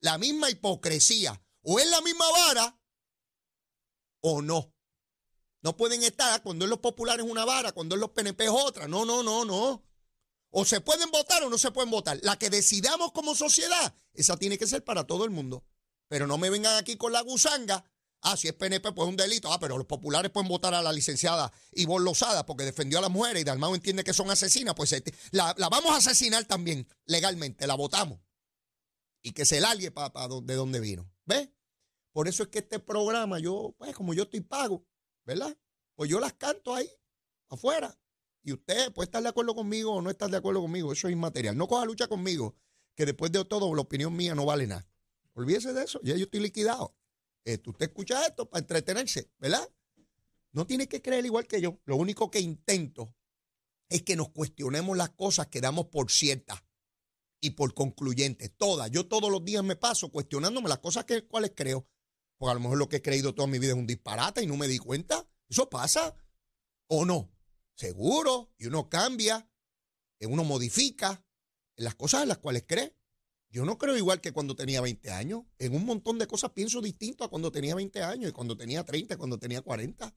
La 0.00 0.18
misma 0.18 0.50
hipocresía. 0.50 1.40
O 1.62 1.78
es 1.78 1.88
la 1.88 2.00
misma 2.00 2.30
vara 2.30 2.80
o 4.20 4.42
no. 4.42 4.73
No 5.64 5.78
pueden 5.78 6.02
estar 6.02 6.42
cuando 6.42 6.66
es 6.66 6.68
los 6.68 6.80
populares 6.80 7.24
una 7.26 7.46
vara, 7.46 7.72
cuando 7.72 7.94
es 7.94 8.00
los 8.00 8.10
PNP 8.10 8.44
es 8.44 8.50
otra. 8.50 8.86
No, 8.86 9.06
no, 9.06 9.22
no, 9.22 9.46
no. 9.46 9.82
O 10.50 10.64
se 10.66 10.82
pueden 10.82 11.10
votar 11.10 11.42
o 11.42 11.48
no 11.48 11.56
se 11.56 11.70
pueden 11.70 11.90
votar. 11.90 12.20
La 12.22 12.38
que 12.38 12.50
decidamos 12.50 13.12
como 13.12 13.34
sociedad, 13.34 13.94
esa 14.12 14.36
tiene 14.36 14.58
que 14.58 14.66
ser 14.66 14.84
para 14.84 15.04
todo 15.04 15.24
el 15.24 15.30
mundo. 15.30 15.64
Pero 16.06 16.26
no 16.26 16.36
me 16.36 16.50
vengan 16.50 16.76
aquí 16.76 16.96
con 16.96 17.14
la 17.14 17.22
gusanga. 17.22 17.82
Ah, 18.20 18.36
si 18.36 18.46
es 18.46 18.52
PNP, 18.52 18.92
pues 18.92 19.06
es 19.06 19.10
un 19.10 19.16
delito. 19.16 19.50
Ah, 19.50 19.58
pero 19.58 19.78
los 19.78 19.86
populares 19.86 20.30
pueden 20.30 20.50
votar 20.50 20.74
a 20.74 20.82
la 20.82 20.92
licenciada 20.92 21.50
Ivonne 21.72 22.04
Lozada 22.04 22.44
porque 22.44 22.64
defendió 22.64 22.98
a 22.98 23.02
las 23.02 23.10
mujeres 23.10 23.40
y 23.40 23.44
Dalmau 23.44 23.74
entiende 23.74 24.04
que 24.04 24.12
son 24.12 24.30
asesinas. 24.30 24.74
Pues 24.74 24.92
este, 24.92 25.14
la, 25.30 25.54
vamos 25.54 25.92
a 25.92 25.96
asesinar 25.96 26.44
también 26.44 26.86
legalmente, 27.06 27.66
la 27.66 27.74
votamos. 27.74 28.20
Y 29.22 29.32
que 29.32 29.46
se 29.46 29.60
largue 29.60 29.90
para 29.90 30.28
de 30.42 30.54
donde 30.56 30.78
vino. 30.80 31.10
¿Ves? 31.24 31.48
Por 32.12 32.28
eso 32.28 32.42
es 32.42 32.50
que 32.50 32.58
este 32.58 32.80
programa, 32.80 33.38
yo, 33.38 33.74
pues 33.78 33.94
como 33.94 34.12
yo 34.12 34.24
estoy 34.24 34.42
pago, 34.42 34.84
¿verdad? 35.24 35.56
Pues 35.94 36.10
yo 36.10 36.20
las 36.20 36.32
canto 36.34 36.74
ahí, 36.74 36.88
afuera. 37.48 37.98
Y 38.42 38.52
usted 38.52 38.92
puede 38.92 39.06
estar 39.06 39.22
de 39.22 39.28
acuerdo 39.28 39.54
conmigo 39.54 39.92
o 39.92 40.02
no 40.02 40.10
estar 40.10 40.30
de 40.30 40.36
acuerdo 40.36 40.60
conmigo, 40.60 40.92
eso 40.92 41.08
es 41.08 41.12
inmaterial. 41.12 41.56
No 41.56 41.66
coja 41.66 41.84
lucha 41.86 42.08
conmigo, 42.08 42.54
que 42.94 43.06
después 43.06 43.32
de 43.32 43.44
todo 43.44 43.74
la 43.74 43.80
opinión 43.80 44.14
mía 44.14 44.34
no 44.34 44.44
vale 44.44 44.66
nada. 44.66 44.86
Olvídese 45.32 45.72
de 45.72 45.84
eso, 45.84 46.00
ya 46.02 46.16
yo 46.16 46.24
estoy 46.24 46.40
liquidado. 46.40 46.94
Esto, 47.44 47.70
usted 47.70 47.86
escucha 47.86 48.26
esto 48.26 48.48
para 48.48 48.60
entretenerse, 48.60 49.30
¿verdad? 49.38 49.68
No 50.52 50.66
tiene 50.66 50.88
que 50.88 51.02
creer 51.02 51.24
igual 51.26 51.46
que 51.46 51.60
yo. 51.60 51.80
Lo 51.84 51.96
único 51.96 52.30
que 52.30 52.40
intento 52.40 53.14
es 53.88 54.02
que 54.02 54.16
nos 54.16 54.30
cuestionemos 54.30 54.96
las 54.96 55.10
cosas 55.10 55.48
que 55.48 55.60
damos 55.60 55.86
por 55.86 56.10
ciertas 56.10 56.62
y 57.40 57.50
por 57.50 57.74
concluyentes. 57.74 58.52
Todas. 58.56 58.90
Yo 58.90 59.06
todos 59.06 59.30
los 59.30 59.44
días 59.44 59.62
me 59.62 59.76
paso 59.76 60.10
cuestionándome 60.10 60.68
las 60.68 60.78
cosas 60.78 61.04
que 61.04 61.26
cuales 61.26 61.52
creo. 61.54 61.86
Porque 62.44 62.50
a 62.50 62.54
lo 62.56 62.60
mejor 62.60 62.76
lo 62.76 62.90
que 62.90 62.96
he 62.96 63.02
creído 63.02 63.34
toda 63.34 63.48
mi 63.48 63.58
vida 63.58 63.72
es 63.72 63.78
un 63.78 63.86
disparate 63.86 64.42
y 64.42 64.46
no 64.46 64.58
me 64.58 64.68
di 64.68 64.76
cuenta. 64.76 65.26
¿Eso 65.48 65.70
pasa? 65.70 66.14
¿O 66.88 67.06
no? 67.06 67.32
Seguro. 67.74 68.52
Y 68.58 68.66
uno 68.66 68.90
cambia, 68.90 69.50
uno 70.20 70.44
modifica 70.44 71.24
las 71.76 71.94
cosas 71.94 72.20
en 72.20 72.28
las 72.28 72.36
cuales 72.36 72.64
cree. 72.68 72.94
Yo 73.48 73.64
no 73.64 73.78
creo 73.78 73.96
igual 73.96 74.20
que 74.20 74.32
cuando 74.32 74.54
tenía 74.54 74.82
20 74.82 75.10
años. 75.10 75.44
En 75.56 75.74
un 75.74 75.86
montón 75.86 76.18
de 76.18 76.26
cosas 76.26 76.50
pienso 76.50 76.82
distinto 76.82 77.24
a 77.24 77.30
cuando 77.30 77.50
tenía 77.50 77.74
20 77.76 78.02
años 78.02 78.28
y 78.28 78.32
cuando 78.34 78.58
tenía 78.58 78.84
30, 78.84 79.16
cuando 79.16 79.38
tenía 79.38 79.62
40. 79.62 80.14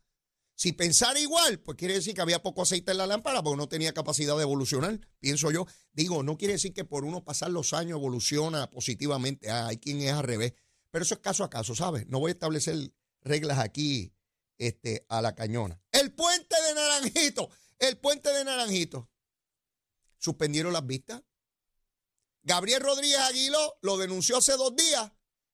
Si 0.53 0.73
pensara 0.73 1.21
igual, 1.21 1.61
pues 1.61 1.77
quiere 1.77 1.93
decir 1.93 2.13
que 2.13 2.19
había 2.19 2.43
poco 2.43 2.63
aceite 2.63 2.91
en 2.91 2.97
la 2.97 3.07
lámpara 3.07 3.41
porque 3.41 3.55
no 3.55 3.69
tenía 3.69 3.93
capacidad 3.93 4.35
de 4.35 4.41
evolucionar, 4.41 4.99
pienso 5.21 5.49
yo. 5.49 5.65
Digo, 5.93 6.23
no 6.23 6.37
quiere 6.37 6.55
decir 6.55 6.73
que 6.73 6.83
por 6.83 7.05
uno 7.05 7.23
pasar 7.23 7.51
los 7.51 7.71
años 7.71 7.99
evoluciona 7.99 8.69
positivamente. 8.69 9.49
Ah, 9.49 9.67
hay 9.67 9.77
quien 9.77 10.01
es 10.01 10.11
al 10.11 10.23
revés. 10.23 10.55
Pero 10.97 11.05
eso 11.05 11.13
es 11.13 11.21
caso 11.21 11.43
a 11.43 11.49
caso, 11.51 11.75
¿sabes? 11.75 12.07
No 12.07 12.17
voy 12.17 12.29
a 12.29 12.33
establecer 12.33 12.91
reglas 13.21 13.59
aquí 13.59 14.15
este, 14.57 15.05
a 15.09 15.21
la 15.21 15.35
cañona. 15.35 15.79
El 15.91 16.11
puente 16.11 16.55
de 16.59 16.73
Naranjito, 16.73 17.51
el 17.77 17.99
puente 17.99 18.33
de 18.33 18.43
Naranjito. 18.43 19.07
Suspendieron 20.17 20.73
las 20.73 20.87
vistas. 20.87 21.21
Gabriel 22.41 22.81
Rodríguez 22.81 23.19
Aguiló 23.19 23.77
lo 23.83 23.99
denunció 23.99 24.37
hace 24.37 24.53
dos 24.53 24.75
días 24.75 25.11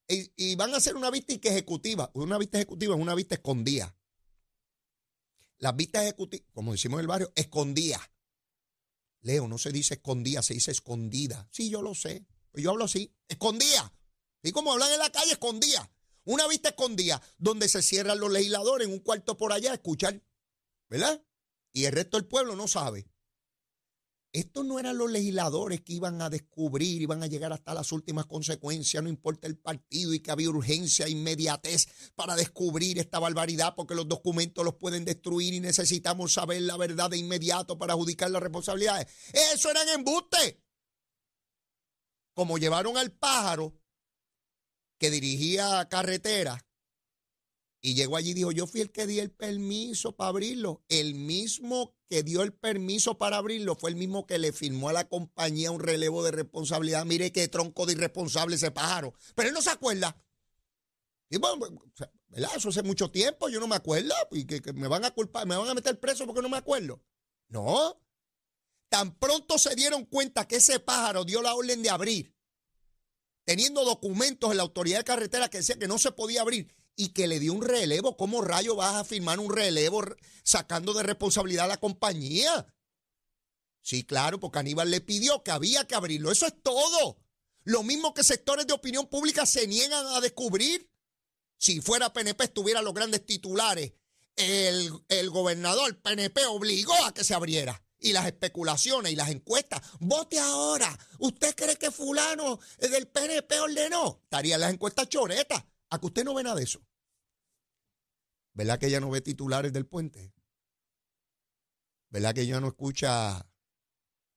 y, 0.08 0.56
van 0.56 0.74
a 0.74 0.78
hacer 0.78 0.96
una 0.96 1.12
vista 1.12 1.34
ejecutiva. 1.34 2.10
Una 2.14 2.38
vista 2.38 2.58
ejecutiva 2.58 2.96
es 2.96 3.02
una 3.02 3.14
vista 3.14 3.36
escondida. 3.36 3.94
Las 5.58 5.76
vistas 5.76 6.04
ejecutivas, 6.04 6.48
como 6.54 6.72
decimos 6.72 7.00
en 7.00 7.02
el 7.02 7.08
barrio, 7.08 7.34
escondía. 7.36 8.00
Leo, 9.20 9.50
no 9.50 9.58
se 9.58 9.74
dice 9.74 9.96
escondida, 9.96 10.42
se 10.42 10.54
dice 10.54 10.72
escondida. 10.72 11.50
Sí, 11.52 11.70
yo 11.70 11.82
lo 11.82 11.94
sé. 11.96 12.26
Yo 12.54 12.72
hablo 12.72 12.86
así, 12.86 13.14
escondía. 13.28 13.93
Y 14.44 14.52
como 14.52 14.74
hablan 14.74 14.92
en 14.92 15.00
la 15.00 15.12
calle, 15.12 15.32
escondía. 15.32 15.90
Una 16.26 16.48
vista 16.48 16.70
escondida, 16.70 17.22
donde 17.38 17.68
se 17.68 17.82
cierran 17.82 18.20
los 18.20 18.32
legisladores 18.32 18.88
en 18.88 18.94
un 18.94 19.00
cuarto 19.00 19.36
por 19.36 19.52
allá 19.52 19.72
a 19.72 19.76
escuchar, 19.76 20.22
¿verdad? 20.90 21.26
Y 21.74 21.86
el 21.86 21.92
resto 21.92 22.18
del 22.18 22.28
pueblo 22.28 22.56
no 22.56 22.68
sabe. 22.68 23.08
Estos 24.32 24.66
no 24.66 24.80
eran 24.80 24.98
los 24.98 25.12
legisladores 25.12 25.82
que 25.82 25.94
iban 25.94 26.20
a 26.22 26.30
descubrir, 26.30 27.02
iban 27.02 27.22
a 27.22 27.28
llegar 27.28 27.54
hasta 27.54 27.76
las 27.76 27.92
últimas 27.92 28.26
consecuencias, 28.26 29.04
no 29.04 29.10
importa 29.10 29.48
el 29.48 29.58
partido 29.58 30.12
y 30.12 30.22
que 30.22 30.32
había 30.32 30.50
urgencia, 30.50 31.08
inmediatez 31.08 31.88
para 32.16 32.36
descubrir 32.36 32.98
esta 32.98 33.20
barbaridad 33.20 33.76
porque 33.76 33.94
los 33.94 34.08
documentos 34.08 34.66
los 34.66 34.76
pueden 34.76 35.06
destruir 35.06 35.54
y 35.54 35.60
necesitamos 35.60 36.34
saber 36.34 36.64
la 36.64 36.78
verdad 36.78 37.12
de 37.12 37.18
inmediato 37.18 37.78
para 37.78 37.94
adjudicar 37.94 38.32
las 38.32 38.42
responsabilidades. 38.42 39.08
Eso 39.34 39.70
eran 39.70 39.88
embustes. 39.90 40.58
Como 42.34 42.58
llevaron 42.58 42.98
al 42.98 43.12
pájaro 43.12 43.76
que 45.04 45.12
dirigía 45.12 45.86
carretera 45.90 46.66
y 47.82 47.94
llegó 47.94 48.16
allí 48.16 48.30
y 48.30 48.36
dijo, 48.36 48.54
yo 48.54 48.68
fui 48.68 48.80
el 48.80 48.90
que 48.90 49.06
di 49.06 49.20
el 49.20 49.32
permiso 49.32 50.16
para 50.16 50.30
abrirlo. 50.30 50.82
El 50.88 51.14
mismo 51.14 51.94
que 52.08 52.24
dio 52.24 52.42
el 52.42 52.54
permiso 52.54 53.18
para 53.18 53.36
abrirlo 53.36 53.76
fue 53.76 53.90
el 53.90 53.98
mismo 53.98 54.26
que 54.26 54.38
le 54.40 54.54
firmó 54.54 54.88
a 54.88 54.94
la 54.94 55.10
compañía 55.10 55.72
un 55.72 55.82
relevo 55.82 56.24
de 56.24 56.32
responsabilidad. 56.32 57.04
Mire 57.04 57.34
qué 57.34 57.50
tronco 57.50 57.86
de 57.86 57.92
irresponsable 57.92 58.56
ese 58.56 58.72
pájaro. 58.72 59.14
Pero 59.36 59.50
él 59.50 59.54
no 59.54 59.62
se 59.62 59.72
acuerda. 59.72 60.16
Y 61.30 61.36
bueno, 61.36 61.58
¿verdad? 62.30 62.52
Eso 62.56 62.70
hace 62.70 62.84
mucho 62.84 63.12
tiempo, 63.12 63.50
yo 63.50 63.60
no 63.60 63.68
me 63.68 63.76
acuerdo. 63.76 64.16
Y 64.32 64.46
que, 64.46 64.72
me 64.72 64.88
van 64.88 65.04
a 65.04 65.12
culpar, 65.12 65.46
me 65.46 65.58
van 65.58 65.68
a 65.68 65.74
meter 65.74 66.00
preso 66.00 66.26
porque 66.26 66.42
no 66.42 66.48
me 66.48 66.60
acuerdo. 66.60 67.04
No. 67.50 68.02
Tan 68.88 69.20
pronto 69.20 69.58
se 69.58 69.76
dieron 69.76 70.06
cuenta 70.06 70.48
que 70.48 70.56
ese 70.56 70.80
pájaro 70.80 71.26
dio 71.26 71.42
la 71.42 71.56
orden 71.56 71.84
de 71.84 71.90
abrir, 71.90 72.34
teniendo 73.46 73.84
documentos 73.84 74.52
en 74.52 74.58
la 74.58 74.64
autoridad 74.64 75.00
de 75.00 75.04
carretera 75.04 75.50
que 75.50 75.58
decía 75.58 75.78
que 75.78 75.88
no 75.88 75.98
se 75.98 76.12
podía 76.12 76.42
abrir 76.42 76.74
y 76.96 77.10
que 77.10 77.28
le 77.28 77.40
dio 77.40 77.54
un 77.54 77.62
relevo. 77.62 78.18
¿Cómo 78.18 78.42
rayo 78.42 78.76
vas 78.76 78.96
a 78.96 79.04
firmar 79.04 79.40
un 79.40 79.54
relevo 79.54 80.04
sacando 80.44 80.94
de 80.94 81.04
responsabilidad 81.04 81.66
a 81.66 81.70
la 81.70 81.80
compañía? 81.80 82.68
Sí, 83.82 84.04
claro, 84.04 84.40
porque 84.40 84.60
Aníbal 84.60 84.92
le 84.92 85.02
pidió 85.02 85.44
que 85.44 85.52
había 85.52 85.86
que 85.86 85.96
abrirlo. 85.96 86.32
Eso 86.32 86.46
es 86.46 86.54
todo. 86.64 87.18
Lo 87.64 87.84
mismo 87.84 88.14
que 88.14 88.24
sectores 88.24 88.68
de 88.68 88.74
opinión 88.74 89.08
pública 89.08 89.46
se 89.46 89.68
niegan 89.68 90.06
a 90.08 90.22
descubrir. 90.22 90.90
Si 91.58 91.82
fuera 91.82 92.14
PNP 92.14 92.46
estuviera 92.46 92.82
los 92.82 92.94
grandes 92.94 93.26
titulares. 93.26 93.94
El, 94.36 94.92
el 95.10 95.30
gobernador 95.30 96.02
PNP 96.02 96.46
obligó 96.48 96.96
a 97.06 97.14
que 97.14 97.24
se 97.24 97.34
abriera 97.34 97.83
y 98.04 98.12
las 98.12 98.26
especulaciones 98.26 99.12
y 99.12 99.16
las 99.16 99.30
encuestas. 99.30 99.82
Vote 100.00 100.38
ahora. 100.38 100.96
¿Usted 101.20 101.56
cree 101.56 101.78
que 101.78 101.90
fulano 101.90 102.60
del 102.78 103.08
PNP 103.08 103.60
ordenó? 103.60 104.20
Estarían 104.24 104.60
las 104.60 104.74
encuestas 104.74 105.08
choretas. 105.08 105.64
¿A 105.90 106.00
que 106.00 106.06
usted 106.06 106.24
no 106.24 106.34
ve 106.34 106.44
nada 106.44 106.58
de 106.58 106.64
eso? 106.64 106.86
¿Verdad 108.54 108.78
que 108.78 108.88
ella 108.88 109.00
no 109.00 109.10
ve 109.10 109.22
titulares 109.22 109.72
del 109.72 109.88
puente? 109.88 110.34
¿Verdad 112.10 112.36
que 112.36 112.42
ella 112.42 112.60
no 112.60 112.68
escucha 112.68 113.50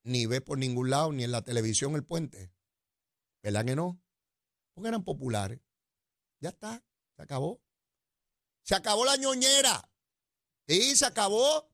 ni 0.05 0.27
ve 0.27 0.41
por 0.41 0.59
ningún 0.59 0.89
lado, 0.89 1.13
ni 1.13 1.25
en 1.25 1.33
la 1.33 1.43
televisión 1.43 1.95
el 1.97 2.05
puente? 2.05 2.53
¿Verdad 3.43 3.65
que 3.65 3.77
no? 3.77 4.01
Porque 4.75 4.89
eran 4.89 5.05
populares. 5.05 5.61
Ya 6.39 6.51
está, 6.51 6.85
se 7.17 7.23
acabó. 7.23 7.61
Se 8.63 8.77
acabó 8.77 9.05
la 9.05 9.17
ñoñera. 9.17 9.91
Sí, 10.69 10.97
se 10.97 11.05
acabó. 11.05 11.69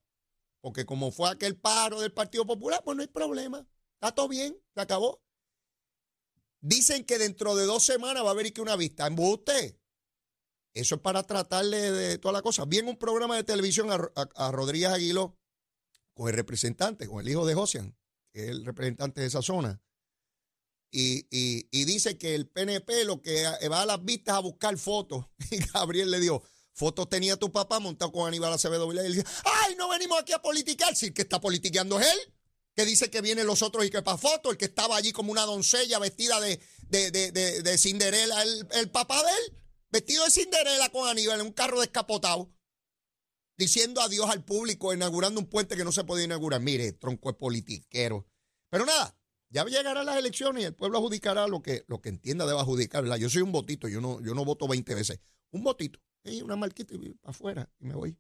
Porque 0.63 0.87
como 0.87 1.11
fue 1.11 1.29
aquel 1.29 1.57
paro 1.57 2.01
del 2.01 2.13
Partido 2.13 2.47
Popular, 2.47 2.83
pues 2.83 2.97
no 2.97 3.03
hay 3.03 3.09
problema. 3.09 3.67
Está 3.95 4.15
todo 4.15 4.29
bien, 4.29 4.57
se 4.75 4.81
acabó. 4.81 5.21
Dicen 6.61 7.05
que 7.05 7.19
dentro 7.19 7.57
de 7.57 7.67
dos 7.67 7.85
semanas 7.85 8.25
va 8.25 8.29
a 8.29 8.31
haber 8.31 8.53
que 8.53 8.63
una 8.63 8.77
vista. 8.77 9.07
¿Embuste? 9.07 9.81
Eso 10.73 10.95
es 10.95 11.01
para 11.01 11.25
tratarle 11.25 11.91
de 11.91 12.19
toda 12.19 12.33
la 12.33 12.43
cosa. 12.43 12.65
Bien 12.65 12.87
un 12.89 12.97
programa 12.97 13.37
de 13.37 13.45
televisión 13.45 13.89
a, 13.91 14.51
Rodríguez 14.53 14.91
Aguiló 14.91 15.37
con 16.15 16.29
el 16.29 16.35
representante, 16.35 17.09
con 17.09 17.21
el 17.21 17.29
hijo 17.29 17.45
de 17.45 17.55
Josian, 17.55 17.97
que 18.33 18.45
es 18.45 18.51
el 18.51 18.65
representante 18.65 19.21
de 19.21 19.27
esa 19.27 19.43
zona. 19.43 19.83
Y, 20.91 21.85
dice 21.85 22.19
que 22.19 22.35
el 22.35 22.49
PNP 22.49 23.05
lo 23.05 23.21
que 23.21 23.45
va 23.69 23.83
a 23.83 23.87
las 23.87 24.05
vistas 24.05 24.37
a 24.37 24.41
buscar 24.41 24.77
fotos. 24.79 25.27
Y 25.51 25.59
Gabriel 25.59 26.11
le 26.11 26.21
dijo, 26.21 26.45
fotos 26.75 27.09
tenía 27.09 27.37
tu 27.37 27.53
papá 27.53 27.81
montado 27.81 28.13
con 28.13 28.27
Aníbal 28.27 28.53
Acevedo. 28.53 28.91
Y 28.93 28.97
le 28.97 29.03
dice, 29.05 29.25
ay, 29.45 29.75
no 29.77 29.89
venimos 29.89 30.21
aquí 30.21 30.33
a 30.33 30.41
politicar. 30.41 30.95
Si 30.97 31.07
el 31.07 31.15
que 31.15 31.23
está 31.23 31.41
politiqueando 31.41 32.01
es 32.01 32.07
él 32.07 32.33
que 32.75 32.85
dice 32.85 33.11
que 33.11 33.21
vienen 33.21 33.47
los 33.47 33.63
otros 33.63 33.85
y 33.85 33.91
que 33.91 34.03
para 34.03 34.17
foto, 34.17 34.51
el 34.51 34.57
que 34.57 34.65
estaba 34.65 34.97
allí 34.97 35.13
como 35.13 35.31
una 35.31 35.43
doncella 35.43 35.99
vestida 35.99 36.41
de, 36.41 36.61
de, 36.89 37.11
de, 37.11 37.31
de, 37.63 37.79
Cinderela, 37.79 38.43
el, 38.43 38.91
papá 38.91 39.23
de 39.23 39.31
él, 39.31 39.63
vestido 39.91 40.25
de 40.25 40.31
Cinderela 40.31 40.89
con 40.89 41.09
Aníbal 41.09 41.41
en 41.41 41.47
un 41.47 41.53
carro 41.53 41.81
descapotado, 41.81 42.51
diciendo 43.59 44.01
adiós 44.01 44.31
al 44.31 44.45
público, 44.45 44.95
inaugurando 44.95 45.41
un 45.41 45.49
puente 45.49 45.77
que 45.77 45.85
no 45.85 45.93
se 45.93 46.05
podía 46.05 46.25
inaugurar. 46.25 46.61
Mire, 46.61 46.93
tronco 46.93 47.31
es 47.31 47.37
politiquero. 47.37 48.27
Pero 48.71 48.87
nada, 48.87 49.15
ya 49.53 49.65
llegarán 49.67 50.07
las 50.07 50.17
elecciones 50.17 50.63
y 50.63 50.67
el 50.67 50.75
pueblo 50.75 50.99
adjudicará 50.99 51.47
lo 51.47 51.63
que, 51.63 51.85
lo 51.87 52.01
que 52.01 52.09
entienda 52.09 52.47
deba 52.47 52.63
adjudicar. 52.63 53.05
Yo 53.19 53.29
soy 53.29 53.43
un 53.43 53.53
votito, 53.53 53.87
yo 53.87 54.01
no, 54.01 54.21
yo 54.23 54.35
no 54.35 54.45
voto 54.45 54.67
20 54.67 54.95
veces. 54.95 55.21
Un 55.51 55.63
votito, 55.63 56.01
y 56.25 56.41
una 56.41 56.57
marquita 56.57 56.95
y 56.95 57.15
afuera 57.25 57.71
y 57.79 57.85
me 57.85 57.95
voy. 57.95 58.17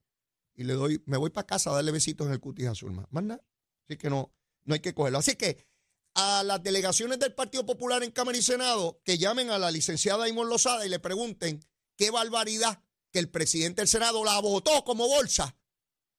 Y 0.54 0.64
le 0.64 0.74
doy, 0.74 1.02
me 1.06 1.16
voy 1.16 1.30
para 1.30 1.46
casa 1.46 1.70
a 1.70 1.74
darle 1.74 1.92
besitos 1.92 2.26
en 2.26 2.34
el 2.34 2.40
cutis 2.40 2.66
azul. 2.66 2.92
Más 2.92 3.24
nada. 3.24 3.42
Así 3.88 3.96
que 3.96 4.10
no, 4.10 4.34
no 4.64 4.74
hay 4.74 4.80
que 4.80 4.92
cogerlo. 4.92 5.18
Así 5.18 5.34
que 5.36 5.66
a 6.14 6.42
las 6.44 6.62
delegaciones 6.62 7.18
del 7.18 7.34
Partido 7.34 7.64
Popular 7.64 8.02
en 8.02 8.10
Cámara 8.10 8.36
y 8.36 8.42
Senado 8.42 9.00
que 9.02 9.16
llamen 9.16 9.50
a 9.50 9.58
la 9.58 9.70
licenciada 9.70 10.28
Imon 10.28 10.50
Lozada 10.50 10.84
y 10.84 10.90
le 10.90 10.98
pregunten 10.98 11.64
qué 11.96 12.10
barbaridad 12.10 12.82
que 13.10 13.18
el 13.18 13.30
presidente 13.30 13.80
del 13.80 13.88
Senado 13.88 14.22
la 14.24 14.38
votó 14.40 14.84
como 14.84 15.08
bolsa 15.08 15.56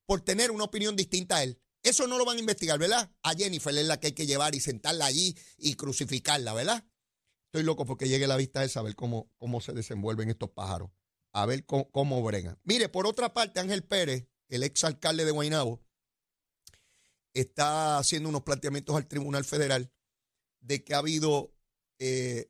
por 0.05 0.21
tener 0.21 0.49
una 0.49 0.63
opinión 0.63 0.95
distinta 0.95 1.37
a 1.37 1.43
él. 1.43 1.59
Eso 1.83 2.07
no 2.07 2.17
lo 2.17 2.23
van 2.23 2.37
a 2.37 2.39
investigar, 2.39 2.79
¿verdad? 2.79 3.11
A 3.23 3.33
Jennifer 3.35 3.77
es 3.77 3.85
la 3.85 3.99
que 3.99 4.07
hay 4.07 4.13
que 4.13 4.25
llevar 4.25 4.55
y 4.55 4.61
sentarla 4.61 5.05
allí 5.05 5.37
y 5.57 5.75
crucificarla, 5.75 6.53
¿verdad? 6.53 6.85
Estoy 7.47 7.63
loco 7.63 7.85
porque 7.85 8.07
llegue 8.07 8.25
la 8.25 8.37
vista 8.37 8.61
de 8.61 8.69
saber 8.69 8.95
cómo, 8.95 9.29
cómo 9.37 9.59
se 9.59 9.73
desenvuelven 9.73 10.29
estos 10.29 10.49
pájaros, 10.51 10.91
a 11.33 11.45
ver 11.45 11.65
cómo, 11.65 11.91
cómo. 11.91 12.25
Mire, 12.63 12.87
por 12.87 13.05
otra 13.05 13.33
parte, 13.33 13.59
Ángel 13.59 13.83
Pérez, 13.83 14.25
el 14.47 14.63
ex 14.63 14.85
alcalde 14.85 15.25
de 15.25 15.31
Guaynabo, 15.31 15.83
está 17.33 17.97
haciendo 17.97 18.29
unos 18.29 18.43
planteamientos 18.43 18.95
al 18.95 19.07
Tribunal 19.07 19.43
Federal 19.43 19.91
de 20.61 20.83
que 20.83 20.93
ha 20.93 20.99
habido 20.99 21.53
eh, 21.99 22.49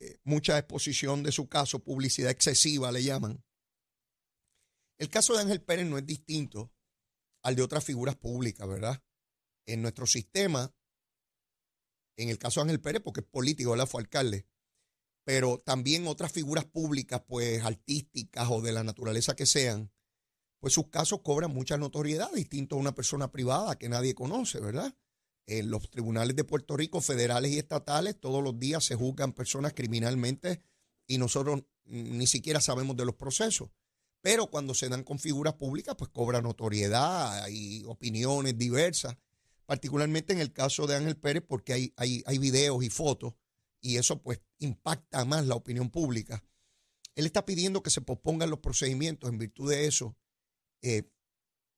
eh, 0.00 0.18
mucha 0.24 0.58
exposición 0.58 1.22
de 1.22 1.32
su 1.32 1.48
caso, 1.48 1.82
publicidad 1.82 2.30
excesiva 2.30 2.92
le 2.92 3.02
llaman. 3.02 3.42
El 4.98 5.08
caso 5.08 5.34
de 5.34 5.40
Ángel 5.40 5.62
Pérez 5.62 5.86
no 5.86 5.96
es 5.96 6.04
distinto 6.04 6.70
al 7.42 7.56
de 7.56 7.62
otras 7.62 7.84
figuras 7.84 8.16
públicas, 8.16 8.66
¿verdad? 8.68 9.02
En 9.66 9.82
nuestro 9.82 10.06
sistema, 10.06 10.74
en 12.16 12.28
el 12.28 12.38
caso 12.38 12.60
de 12.60 12.64
Ángel 12.64 12.80
Pérez, 12.80 13.02
porque 13.02 13.20
es 13.20 13.26
político, 13.26 13.70
¿verdad? 13.70 13.86
Fue 13.86 14.02
alcalde, 14.02 14.46
pero 15.24 15.58
también 15.58 16.06
otras 16.06 16.32
figuras 16.32 16.64
públicas, 16.64 17.22
pues 17.26 17.62
artísticas 17.62 18.48
o 18.50 18.60
de 18.60 18.72
la 18.72 18.84
naturaleza 18.84 19.36
que 19.36 19.46
sean, 19.46 19.92
pues 20.60 20.74
sus 20.74 20.88
casos 20.88 21.20
cobran 21.22 21.52
mucha 21.52 21.78
notoriedad, 21.78 22.30
distinto 22.32 22.76
a 22.76 22.78
una 22.78 22.94
persona 22.94 23.32
privada 23.32 23.78
que 23.78 23.88
nadie 23.88 24.14
conoce, 24.14 24.60
¿verdad? 24.60 24.94
En 25.46 25.70
los 25.70 25.90
tribunales 25.90 26.36
de 26.36 26.44
Puerto 26.44 26.76
Rico, 26.76 27.00
federales 27.00 27.52
y 27.52 27.58
estatales, 27.58 28.20
todos 28.20 28.44
los 28.44 28.58
días 28.58 28.84
se 28.84 28.94
juzgan 28.94 29.32
personas 29.32 29.72
criminalmente 29.72 30.62
y 31.06 31.18
nosotros 31.18 31.64
ni 31.84 32.26
siquiera 32.26 32.60
sabemos 32.60 32.96
de 32.96 33.04
los 33.04 33.14
procesos. 33.16 33.70
Pero 34.22 34.48
cuando 34.48 34.74
se 34.74 34.88
dan 34.88 35.02
con 35.02 35.18
figuras 35.18 35.54
públicas, 35.54 35.94
pues 35.96 36.10
cobra 36.10 36.42
notoriedad 36.42 37.48
y 37.48 37.84
opiniones 37.84 38.58
diversas, 38.58 39.16
particularmente 39.66 40.32
en 40.32 40.40
el 40.40 40.52
caso 40.52 40.86
de 40.86 40.96
Ángel 40.96 41.16
Pérez, 41.16 41.42
porque 41.46 41.72
hay, 41.72 41.94
hay, 41.96 42.22
hay 42.26 42.38
videos 42.38 42.82
y 42.84 42.90
fotos 42.90 43.34
y 43.80 43.96
eso 43.96 44.20
pues 44.22 44.40
impacta 44.58 45.24
más 45.24 45.46
la 45.46 45.54
opinión 45.54 45.90
pública. 45.90 46.44
Él 47.14 47.26
está 47.26 47.46
pidiendo 47.46 47.82
que 47.82 47.90
se 47.90 48.02
pospongan 48.02 48.50
los 48.50 48.60
procedimientos 48.60 49.30
en 49.30 49.38
virtud 49.38 49.70
de 49.70 49.86
eso 49.86 50.16
eh, 50.82 51.10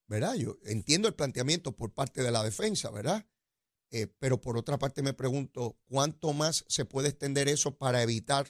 ¿verdad? 0.06 0.34
Yo 0.34 0.58
entiendo 0.64 1.08
el 1.08 1.14
planteamiento 1.14 1.74
por 1.74 1.92
parte 1.92 2.22
de 2.22 2.30
la 2.30 2.42
defensa, 2.42 2.90
¿verdad? 2.90 3.26
Eh, 3.90 4.06
pero 4.18 4.40
por 4.40 4.56
otra 4.56 4.78
parte 4.78 5.02
me 5.02 5.14
pregunto, 5.14 5.78
¿cuánto 5.86 6.32
más 6.32 6.64
se 6.68 6.84
puede 6.84 7.08
extender 7.08 7.48
eso 7.48 7.76
para 7.76 8.02
evitar 8.02 8.46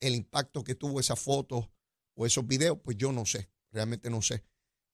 el 0.00 0.14
impacto 0.14 0.64
que 0.64 0.74
tuvo 0.74 1.00
esa 1.00 1.16
foto 1.16 1.71
o 2.14 2.26
esos 2.26 2.46
videos? 2.46 2.78
Pues 2.82 2.96
yo 2.96 3.12
no 3.12 3.26
sé, 3.26 3.50
realmente 3.70 4.10
no 4.10 4.22
sé. 4.22 4.44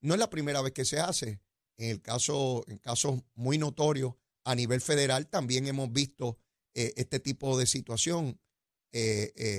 No 0.00 0.14
es 0.14 0.20
la 0.20 0.30
primera 0.30 0.62
vez 0.62 0.72
que 0.72 0.84
se 0.84 1.00
hace. 1.00 1.40
En 1.76 1.90
el 1.90 2.02
caso, 2.02 2.64
en 2.68 2.78
casos 2.78 3.20
muy 3.34 3.58
notorios 3.58 4.14
a 4.44 4.54
nivel 4.54 4.80
federal 4.80 5.28
también 5.28 5.66
hemos 5.66 5.92
visto 5.92 6.38
eh, 6.74 6.94
este 6.96 7.20
tipo 7.20 7.58
de 7.58 7.66
situación 7.66 8.40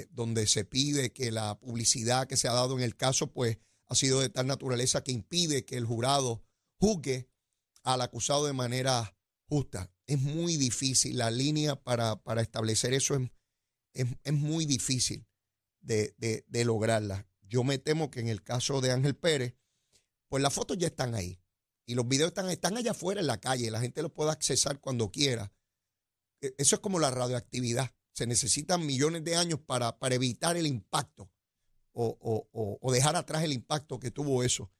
donde 0.09 0.47
se 0.47 0.65
pide 0.65 1.13
que 1.13 1.31
la 1.31 1.59
publicidad 1.59 2.27
que 2.27 2.35
se 2.35 2.47
ha 2.47 2.53
dado 2.53 2.75
en 2.75 2.83
el 2.83 2.97
caso, 2.97 3.31
pues 3.31 3.59
ha 3.87 3.95
sido 3.95 4.21
de 4.21 4.29
tal 4.29 4.47
naturaleza 4.47 5.03
que 5.03 5.11
impide 5.11 5.65
que 5.65 5.75
el 5.75 5.85
jurado 5.85 6.43
juzgue 6.79 7.29
al 7.83 8.01
acusado 8.01 8.45
de 8.45 8.53
manera 8.53 9.15
justa. 9.47 9.91
Es 10.05 10.19
muy 10.19 10.57
difícil, 10.57 11.17
la 11.17 11.31
línea 11.31 11.75
para, 11.75 12.21
para 12.23 12.41
establecer 12.41 12.93
eso 12.93 13.15
es, 13.15 14.07
es, 14.23 14.33
muy 14.33 14.65
difícil 14.65 15.27
de, 15.81 16.15
de, 16.17 16.65
lograrla. 16.65 17.27
Yo 17.49 17.63
me 17.63 17.79
temo 17.79 18.11
que 18.11 18.19
en 18.19 18.29
el 18.29 18.43
caso 18.43 18.79
de 18.79 18.91
Ángel 18.91 19.15
Pérez, 19.15 19.55
pues 20.29 20.41
las 20.41 20.53
fotos 20.53 20.77
ya 20.77 20.87
están 20.87 21.15
ahí 21.15 21.41
y 21.85 21.95
los 21.95 22.07
videos 22.07 22.29
están, 22.29 22.47
están 22.49 22.77
allá 22.77 22.91
afuera 22.91 23.19
en 23.19 23.27
la 23.27 23.39
calle, 23.39 23.71
la 23.71 23.81
gente 23.81 24.03
los 24.03 24.11
puede 24.11 24.29
accesar 24.29 24.79
cuando 24.79 25.09
quiera. 25.09 25.51
E, 26.41 26.53
eso 26.59 26.75
es 26.75 26.81
como 26.81 26.99
la 26.99 27.09
radioactividad. 27.09 27.91
Se 28.13 28.27
necesitan 28.27 28.85
millones 28.85 29.23
de 29.23 29.35
años 29.35 29.59
para, 29.65 29.97
para 29.97 30.13
evitar 30.13 30.55
el 30.57 30.67
impacto 30.67 31.31
o, 31.91 32.91
dejar 32.93 33.15
atrás 33.15 33.43
el 33.43 33.51
impacto 33.51 33.99
que 33.99 34.11
tuvo 34.11 34.43
eso. 34.43 34.71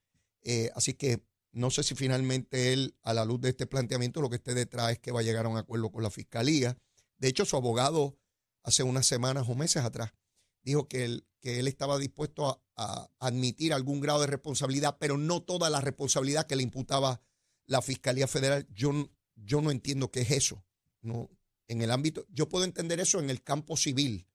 Eh, 0.44 0.70
así 0.76 0.94
que 0.94 1.26
no 1.52 1.72
sé 1.72 1.84
si 1.84 1.96
finalmente 1.96 2.72
él, 2.72 2.96
a 3.02 3.14
la 3.14 3.26
luz 3.26 3.42
de 3.42 3.50
este 3.50 3.66
planteamiento, 3.66 4.22
lo 4.22 4.30
que 4.30 4.36
esté 4.36 4.54
detrás 4.54 4.92
es 4.92 5.00
que 5.00 5.12
va 5.12 5.22
a 5.22 5.24
llegar 5.24 5.48
a 5.48 5.50
un 5.50 5.58
acuerdo 5.58 5.92
con 5.92 6.04
la 6.04 6.12
fiscalía. 6.12 6.78
De 7.18 7.28
hecho, 7.28 7.44
su 7.44 7.58
abogado 7.58 8.18
hace 8.64 8.84
unas 8.84 9.08
semanas 9.08 9.50
o 9.50 9.56
meses 9.56 9.84
atrás 9.84 10.14
dijo 10.64 10.88
que 10.88 11.06
él, 11.06 11.26
que 11.42 11.60
él 11.60 11.68
estaba 11.68 11.98
dispuesto 11.98 12.64
a, 12.76 13.10
admitir 13.20 13.74
algún 13.74 14.00
grado 14.00 14.22
de 14.22 14.28
responsabilidad, 14.28 14.98
pero 15.02 15.18
no 15.18 15.42
toda 15.42 15.70
la 15.70 15.82
responsabilidad 15.82 16.48
que 16.48 16.56
le 16.56 16.64
imputaba 16.64 17.22
la 17.66 17.82
Fiscalía 17.82 18.26
Federal. 18.26 18.66
Yo, 18.74 19.12
yo 19.36 19.62
no 19.62 19.70
entiendo 19.70 20.12
qué 20.12 20.22
es 20.22 20.32
eso. 20.32 20.64
No, 21.02 21.30
en 21.68 21.82
el 21.82 21.92
ámbito, 21.92 22.26
yo 22.30 22.48
puedo 22.48 22.64
entender 22.64 23.02
eso 23.02 23.20
en 23.20 23.30
el 23.30 23.44
campo 23.44 23.76
civil, 23.76 24.28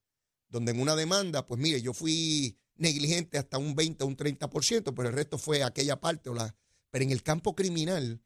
donde 0.48 0.72
en 0.72 0.80
una 0.80 0.94
demanda, 0.94 1.46
pues 1.46 1.58
mire, 1.58 1.80
yo 1.80 1.94
fui 1.94 2.58
negligente 2.76 3.38
hasta 3.38 3.56
un 3.56 3.74
20 3.74 4.04
o 4.04 4.06
un 4.06 4.16
30%, 4.16 4.92
pero 4.94 5.08
el 5.08 5.14
resto 5.14 5.38
fue 5.38 5.62
aquella 5.62 5.98
parte. 6.00 6.28
O 6.28 6.34
la, 6.34 6.54
pero 6.90 7.04
en 7.04 7.12
el 7.12 7.22
campo 7.22 7.54
criminal 7.54 8.22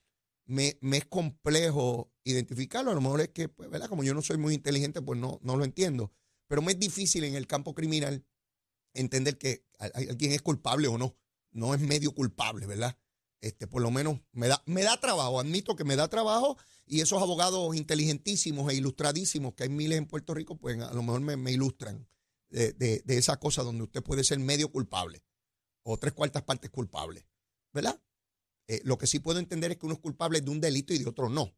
me, 0.46 0.78
me, 0.80 0.98
es 0.98 1.06
complejo 1.06 2.12
identificarlo. 2.24 2.90
A 2.90 2.94
lo 2.94 3.00
mejor 3.00 3.20
es 3.20 3.28
que, 3.28 3.48
pues, 3.48 3.70
¿verdad? 3.70 3.88
Como 3.88 4.04
yo 4.04 4.14
no 4.14 4.22
soy 4.22 4.36
muy 4.36 4.54
inteligente, 4.54 5.00
pues 5.00 5.18
no, 5.18 5.38
no 5.42 5.56
lo 5.56 5.64
entiendo. 5.64 6.12
Pero 6.48 6.62
me 6.62 6.72
es 6.72 6.80
difícil 6.80 7.24
en 7.24 7.36
el 7.36 7.46
campo 7.46 7.74
criminal 7.74 8.26
entender 8.94 9.38
que 9.38 9.64
alguien 9.78 10.32
es 10.32 10.42
culpable 10.42 10.88
o 10.88 10.98
no. 10.98 11.16
No 11.52 11.74
es 11.74 11.80
medio 11.80 12.12
culpable, 12.12 12.66
¿verdad? 12.66 12.98
Este, 13.40 13.68
por 13.68 13.82
lo 13.82 13.90
menos 13.90 14.20
me 14.32 14.48
da, 14.48 14.62
me 14.66 14.82
da 14.82 14.98
trabajo, 14.98 15.38
admito 15.38 15.76
que 15.76 15.84
me 15.84 15.94
da 15.94 16.08
trabajo 16.08 16.58
y 16.86 17.02
esos 17.02 17.22
abogados 17.22 17.76
inteligentísimos 17.76 18.72
e 18.72 18.74
ilustradísimos 18.74 19.54
que 19.54 19.62
hay 19.64 19.68
miles 19.68 19.98
en 19.98 20.06
Puerto 20.06 20.34
Rico, 20.34 20.58
pues 20.58 20.80
a 20.80 20.92
lo 20.92 21.02
mejor 21.02 21.20
me, 21.20 21.52
ilustran 21.52 22.08
de, 22.50 23.04
esa 23.06 23.38
cosa 23.38 23.62
donde 23.62 23.84
usted 23.84 24.02
puede 24.02 24.24
ser 24.24 24.40
medio 24.40 24.72
culpable 24.72 25.22
o 25.84 25.98
tres 25.98 26.14
cuartas 26.14 26.42
partes 26.42 26.70
culpable, 26.70 27.28
¿verdad? 27.72 28.02
Eh, 28.66 28.80
lo 28.84 28.98
que 28.98 29.06
sí 29.06 29.20
puedo 29.20 29.38
entender 29.38 29.70
es 29.70 29.78
que 29.78 29.86
uno 29.86 29.94
es 29.94 30.00
culpable 30.00 30.40
de 30.40 30.50
un 30.50 30.60
delito 30.60 30.92
y 30.92 30.98
de 30.98 31.08
otro 31.08 31.28
no. 31.28 31.56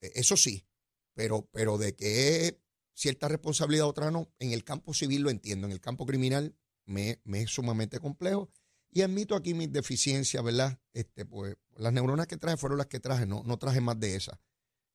Eh, 0.00 0.12
eso 0.14 0.36
sí, 0.36 0.68
pero, 1.14 1.48
pero 1.50 1.78
de 1.78 1.96
que 1.96 2.62
cierta 2.96 3.28
responsabilidad, 3.28 3.86
otra 3.86 4.10
no, 4.10 4.32
en 4.38 4.52
el 4.52 4.64
campo 4.64 4.94
civil 4.94 5.22
lo 5.22 5.30
entiendo, 5.30 5.66
en 5.66 5.72
el 5.72 5.80
campo 5.80 6.06
criminal 6.06 6.56
me, 6.86 7.20
es 7.34 7.50
sumamente 7.50 8.00
complejo. 8.00 8.50
Y 8.90 9.02
admito 9.02 9.34
aquí 9.34 9.52
mis 9.52 9.70
deficiencias, 9.70 10.42
¿verdad? 10.42 10.80
Este, 10.94 11.26
pues, 11.26 11.56
las 11.76 11.92
neuronas 11.92 12.26
que 12.26 12.38
traje 12.38 12.56
fueron 12.56 12.78
las 12.78 12.86
que 12.86 12.98
traje, 12.98 13.26
no, 13.26 13.42
no 13.44 13.58
traje 13.58 13.82
más 13.82 14.00
de 14.00 14.16
esas. 14.16 14.38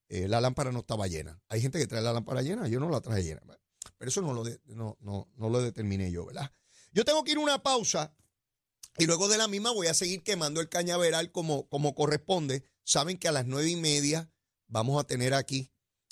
Eh, 0.09 0.27
la 0.27 0.41
lámpara 0.41 0.71
no 0.71 0.79
estaba 0.79 1.07
llena. 1.07 1.39
Hay 1.47 1.61
gente 1.61 1.77
que 1.77 1.85
trae 1.85 2.01
la 2.01 2.11
lámpara 2.11 2.41
llena, 2.41 2.67
yo 2.67 2.79
no 2.79 2.89
la 2.89 2.99
traje 3.01 3.23
llena. 3.23 3.41
Pero 3.97 4.09
eso 4.09 4.21
no 4.21 4.33
lo, 4.33 4.43
no, 4.65 4.97
no, 4.99 5.31
no 5.35 5.49
lo 5.49 5.61
determiné 5.61 6.11
yo, 6.11 6.25
¿verdad? 6.25 6.51
Yo 6.91 7.05
tengo 7.05 7.23
que 7.23 7.31
ir 7.31 7.37
a 7.37 7.41
una 7.41 7.61
pausa 7.61 8.15
y 8.97 9.05
luego 9.05 9.27
de 9.27 9.37
la 9.37 9.47
misma 9.47 9.71
voy 9.71 9.87
a 9.87 9.93
seguir 9.93 10.23
quemando 10.23 10.59
el 10.59 10.69
cañaveral 10.69 11.31
como, 11.31 11.69
como 11.69 11.93
corresponde. 11.93 12.63
Saben 12.83 13.19
que 13.19 13.27
a 13.27 13.31
las 13.31 13.45
nueve 13.45 13.69
y 13.69 13.75
media 13.75 14.31
vamos 14.67 14.99
a 14.99 15.05
tener 15.05 15.35
aquí 15.35 15.71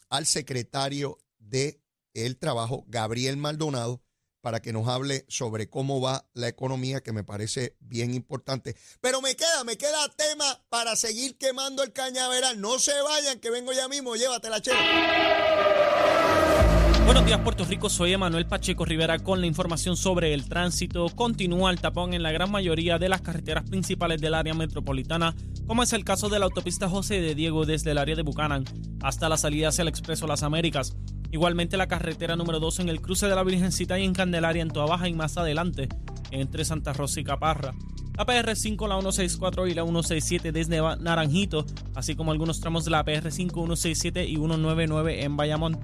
al 0.09 0.27
secretario 0.27 1.17
de 1.39 1.78
el 2.13 2.37
trabajo, 2.37 2.85
Gabriel 2.87 3.37
Maldonado, 3.37 4.01
para 4.41 4.61
que 4.61 4.73
nos 4.73 4.87
hable 4.87 5.25
sobre 5.27 5.69
cómo 5.69 6.01
va 6.01 6.29
la 6.33 6.47
economía, 6.47 7.01
que 7.01 7.11
me 7.11 7.23
parece 7.23 7.75
bien 7.79 8.13
importante. 8.13 8.75
Pero 9.01 9.21
me 9.21 9.35
queda, 9.35 9.63
me 9.65 9.77
queda 9.77 10.07
tema 10.15 10.63
para 10.69 10.95
seguir 10.95 11.37
quemando 11.37 11.83
el 11.83 11.91
cañaveral. 11.93 12.59
No 12.61 12.79
se 12.79 12.99
vayan, 13.01 13.39
que 13.39 13.49
vengo 13.49 13.73
ya 13.73 13.87
mismo, 13.87 14.15
llévatela, 14.15 14.61
che. 14.61 14.71
Buenos 17.05 17.25
días 17.25 17.39
Puerto 17.39 17.65
Rico, 17.65 17.89
soy 17.89 18.13
Emanuel 18.13 18.45
Pacheco 18.45 18.85
Rivera 18.85 19.17
con 19.17 19.41
la 19.41 19.47
información 19.47 19.97
sobre 19.97 20.31
el 20.31 20.47
tránsito. 20.47 21.09
Continúa 21.09 21.71
el 21.71 21.81
tapón 21.81 22.13
en 22.13 22.21
la 22.21 22.31
gran 22.31 22.51
mayoría 22.51 22.99
de 22.99 23.09
las 23.09 23.21
carreteras 23.21 23.67
principales 23.67 24.21
del 24.21 24.35
área 24.35 24.53
metropolitana, 24.53 25.35
como 25.65 25.81
es 25.81 25.91
el 25.93 26.05
caso 26.05 26.29
de 26.29 26.37
la 26.37 26.45
autopista 26.45 26.87
José 26.87 27.19
de 27.19 27.33
Diego 27.33 27.65
desde 27.65 27.91
el 27.91 27.97
área 27.97 28.15
de 28.15 28.21
Buchanan 28.21 28.63
hasta 29.01 29.27
la 29.27 29.37
salida 29.37 29.69
hacia 29.69 29.81
el 29.81 29.87
Expreso 29.87 30.27
Las 30.27 30.43
Américas. 30.43 30.95
Igualmente 31.31 31.77
la 31.77 31.87
carretera 31.87 32.35
número 32.35 32.59
2 32.59 32.79
en 32.79 32.89
el 32.89 33.01
cruce 33.01 33.27
de 33.27 33.35
la 33.35 33.43
Virgencita 33.43 33.99
y 33.99 34.05
en 34.05 34.13
Candelaria 34.13 34.61
en 34.61 34.69
Toa 34.69 34.85
Baja 34.85 35.07
y 35.07 35.13
más 35.13 35.37
adelante 35.37 35.89
entre 36.31 36.65
Santa 36.65 36.93
Rosa 36.93 37.19
y 37.19 37.23
Caparra. 37.23 37.73
La 38.17 38.25
PR5, 38.25 38.87
la 38.87 38.99
164 38.99 39.67
y 39.67 39.73
la 39.73 39.83
167 39.83 40.51
desde 40.51 40.81
Naranjito, 40.99 41.65
así 41.95 42.15
como 42.15 42.31
algunos 42.31 42.59
tramos 42.59 42.83
de 42.83 42.91
la 42.91 43.05
PR5, 43.05 43.51
167 43.51 44.25
y 44.25 44.35
199 44.35 45.23
en 45.23 45.37
Bayamón 45.37 45.79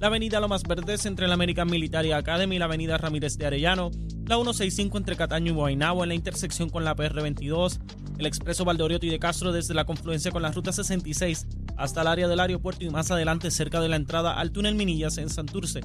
la 0.00 0.06
avenida 0.06 0.40
Lomas 0.40 0.62
Verdes 0.62 1.04
entre 1.04 1.28
la 1.28 1.34
American 1.34 1.70
Military 1.70 2.12
Academy 2.12 2.56
y 2.56 2.58
la 2.58 2.64
avenida 2.64 2.96
Ramírez 2.96 3.36
de 3.36 3.44
Arellano, 3.44 3.90
la 4.26 4.36
165 4.36 4.96
entre 4.96 5.14
Cataño 5.14 5.52
y 5.52 5.54
Guaynabo 5.54 6.02
en 6.02 6.08
la 6.08 6.14
intersección 6.14 6.70
con 6.70 6.86
la 6.86 6.96
PR22, 6.96 7.78
el 8.16 8.24
expreso 8.24 8.64
Valdoriotti 8.64 9.10
de 9.10 9.18
Castro 9.18 9.52
desde 9.52 9.74
la 9.74 9.84
confluencia 9.84 10.30
con 10.30 10.40
la 10.40 10.52
ruta 10.52 10.72
66 10.72 11.46
hasta 11.80 12.02
el 12.02 12.08
área 12.08 12.28
del 12.28 12.40
aeropuerto 12.40 12.84
y 12.84 12.90
más 12.90 13.10
adelante 13.10 13.50
cerca 13.50 13.80
de 13.80 13.88
la 13.88 13.96
entrada 13.96 14.34
al 14.34 14.52
túnel 14.52 14.74
Minillas 14.74 15.16
en 15.16 15.30
Santurce, 15.30 15.80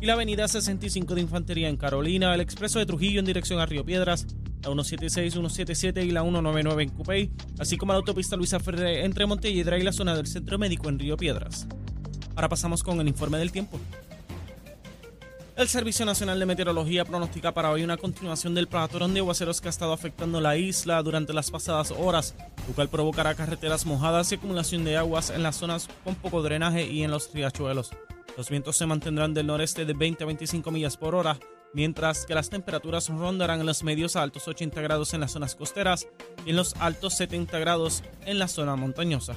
y 0.00 0.06
la 0.06 0.14
avenida 0.14 0.48
65 0.48 1.14
de 1.14 1.20
Infantería 1.20 1.68
en 1.68 1.76
Carolina, 1.76 2.34
el 2.34 2.40
expreso 2.40 2.78
de 2.78 2.86
Trujillo 2.86 3.20
en 3.20 3.26
dirección 3.26 3.60
a 3.60 3.66
Río 3.66 3.84
Piedras, 3.84 4.26
la 4.62 4.70
176, 4.70 5.34
177 5.34 6.02
y 6.02 6.10
la 6.10 6.22
199 6.22 6.82
en 6.82 6.88
Cupey, 6.88 7.30
así 7.58 7.76
como 7.76 7.92
la 7.92 7.98
autopista 7.98 8.36
Luisa 8.36 8.58
Ferre 8.58 9.04
entre 9.04 9.26
Montelledra 9.26 9.78
y 9.78 9.82
la 9.82 9.92
zona 9.92 10.16
del 10.16 10.26
Centro 10.26 10.58
Médico 10.58 10.88
en 10.88 10.98
Río 10.98 11.16
Piedras. 11.16 11.66
Ahora 12.34 12.48
pasamos 12.48 12.82
con 12.82 13.00
el 13.00 13.06
informe 13.06 13.38
del 13.38 13.52
tiempo. 13.52 13.78
El 15.56 15.68
Servicio 15.68 16.04
Nacional 16.04 16.40
de 16.40 16.46
Meteorología 16.46 17.04
pronostica 17.04 17.54
para 17.54 17.70
hoy 17.70 17.84
una 17.84 17.96
continuación 17.96 18.56
del 18.56 18.66
patrón 18.66 19.14
de 19.14 19.20
aguaceros 19.20 19.60
que 19.60 19.68
ha 19.68 19.70
estado 19.70 19.92
afectando 19.92 20.40
la 20.40 20.56
isla 20.56 21.00
durante 21.00 21.32
las 21.32 21.52
pasadas 21.52 21.92
horas, 21.92 22.34
lo 22.66 22.74
cual 22.74 22.88
provocará 22.88 23.36
carreteras 23.36 23.86
mojadas 23.86 24.32
y 24.32 24.34
acumulación 24.34 24.82
de 24.82 24.96
aguas 24.96 25.30
en 25.30 25.44
las 25.44 25.54
zonas 25.54 25.88
con 26.02 26.16
poco 26.16 26.42
drenaje 26.42 26.90
y 26.90 27.04
en 27.04 27.12
los 27.12 27.32
riachuelos. 27.32 27.92
Los 28.36 28.50
vientos 28.50 28.76
se 28.76 28.86
mantendrán 28.86 29.32
del 29.32 29.46
noreste 29.46 29.84
de 29.84 29.92
20 29.92 30.24
a 30.24 30.26
25 30.26 30.72
millas 30.72 30.96
por 30.96 31.14
hora, 31.14 31.38
mientras 31.72 32.26
que 32.26 32.34
las 32.34 32.50
temperaturas 32.50 33.08
rondarán 33.08 33.60
en 33.60 33.66
los 33.66 33.84
medios 33.84 34.16
a 34.16 34.22
altos 34.22 34.48
80 34.48 34.80
grados 34.80 35.14
en 35.14 35.20
las 35.20 35.30
zonas 35.30 35.54
costeras 35.54 36.08
y 36.44 36.50
en 36.50 36.56
los 36.56 36.74
altos 36.80 37.14
70 37.14 37.60
grados 37.60 38.02
en 38.26 38.40
la 38.40 38.48
zona 38.48 38.74
montañosa. 38.74 39.36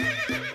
Ha 0.00 0.04
ha 0.04 0.34
ha! 0.36 0.47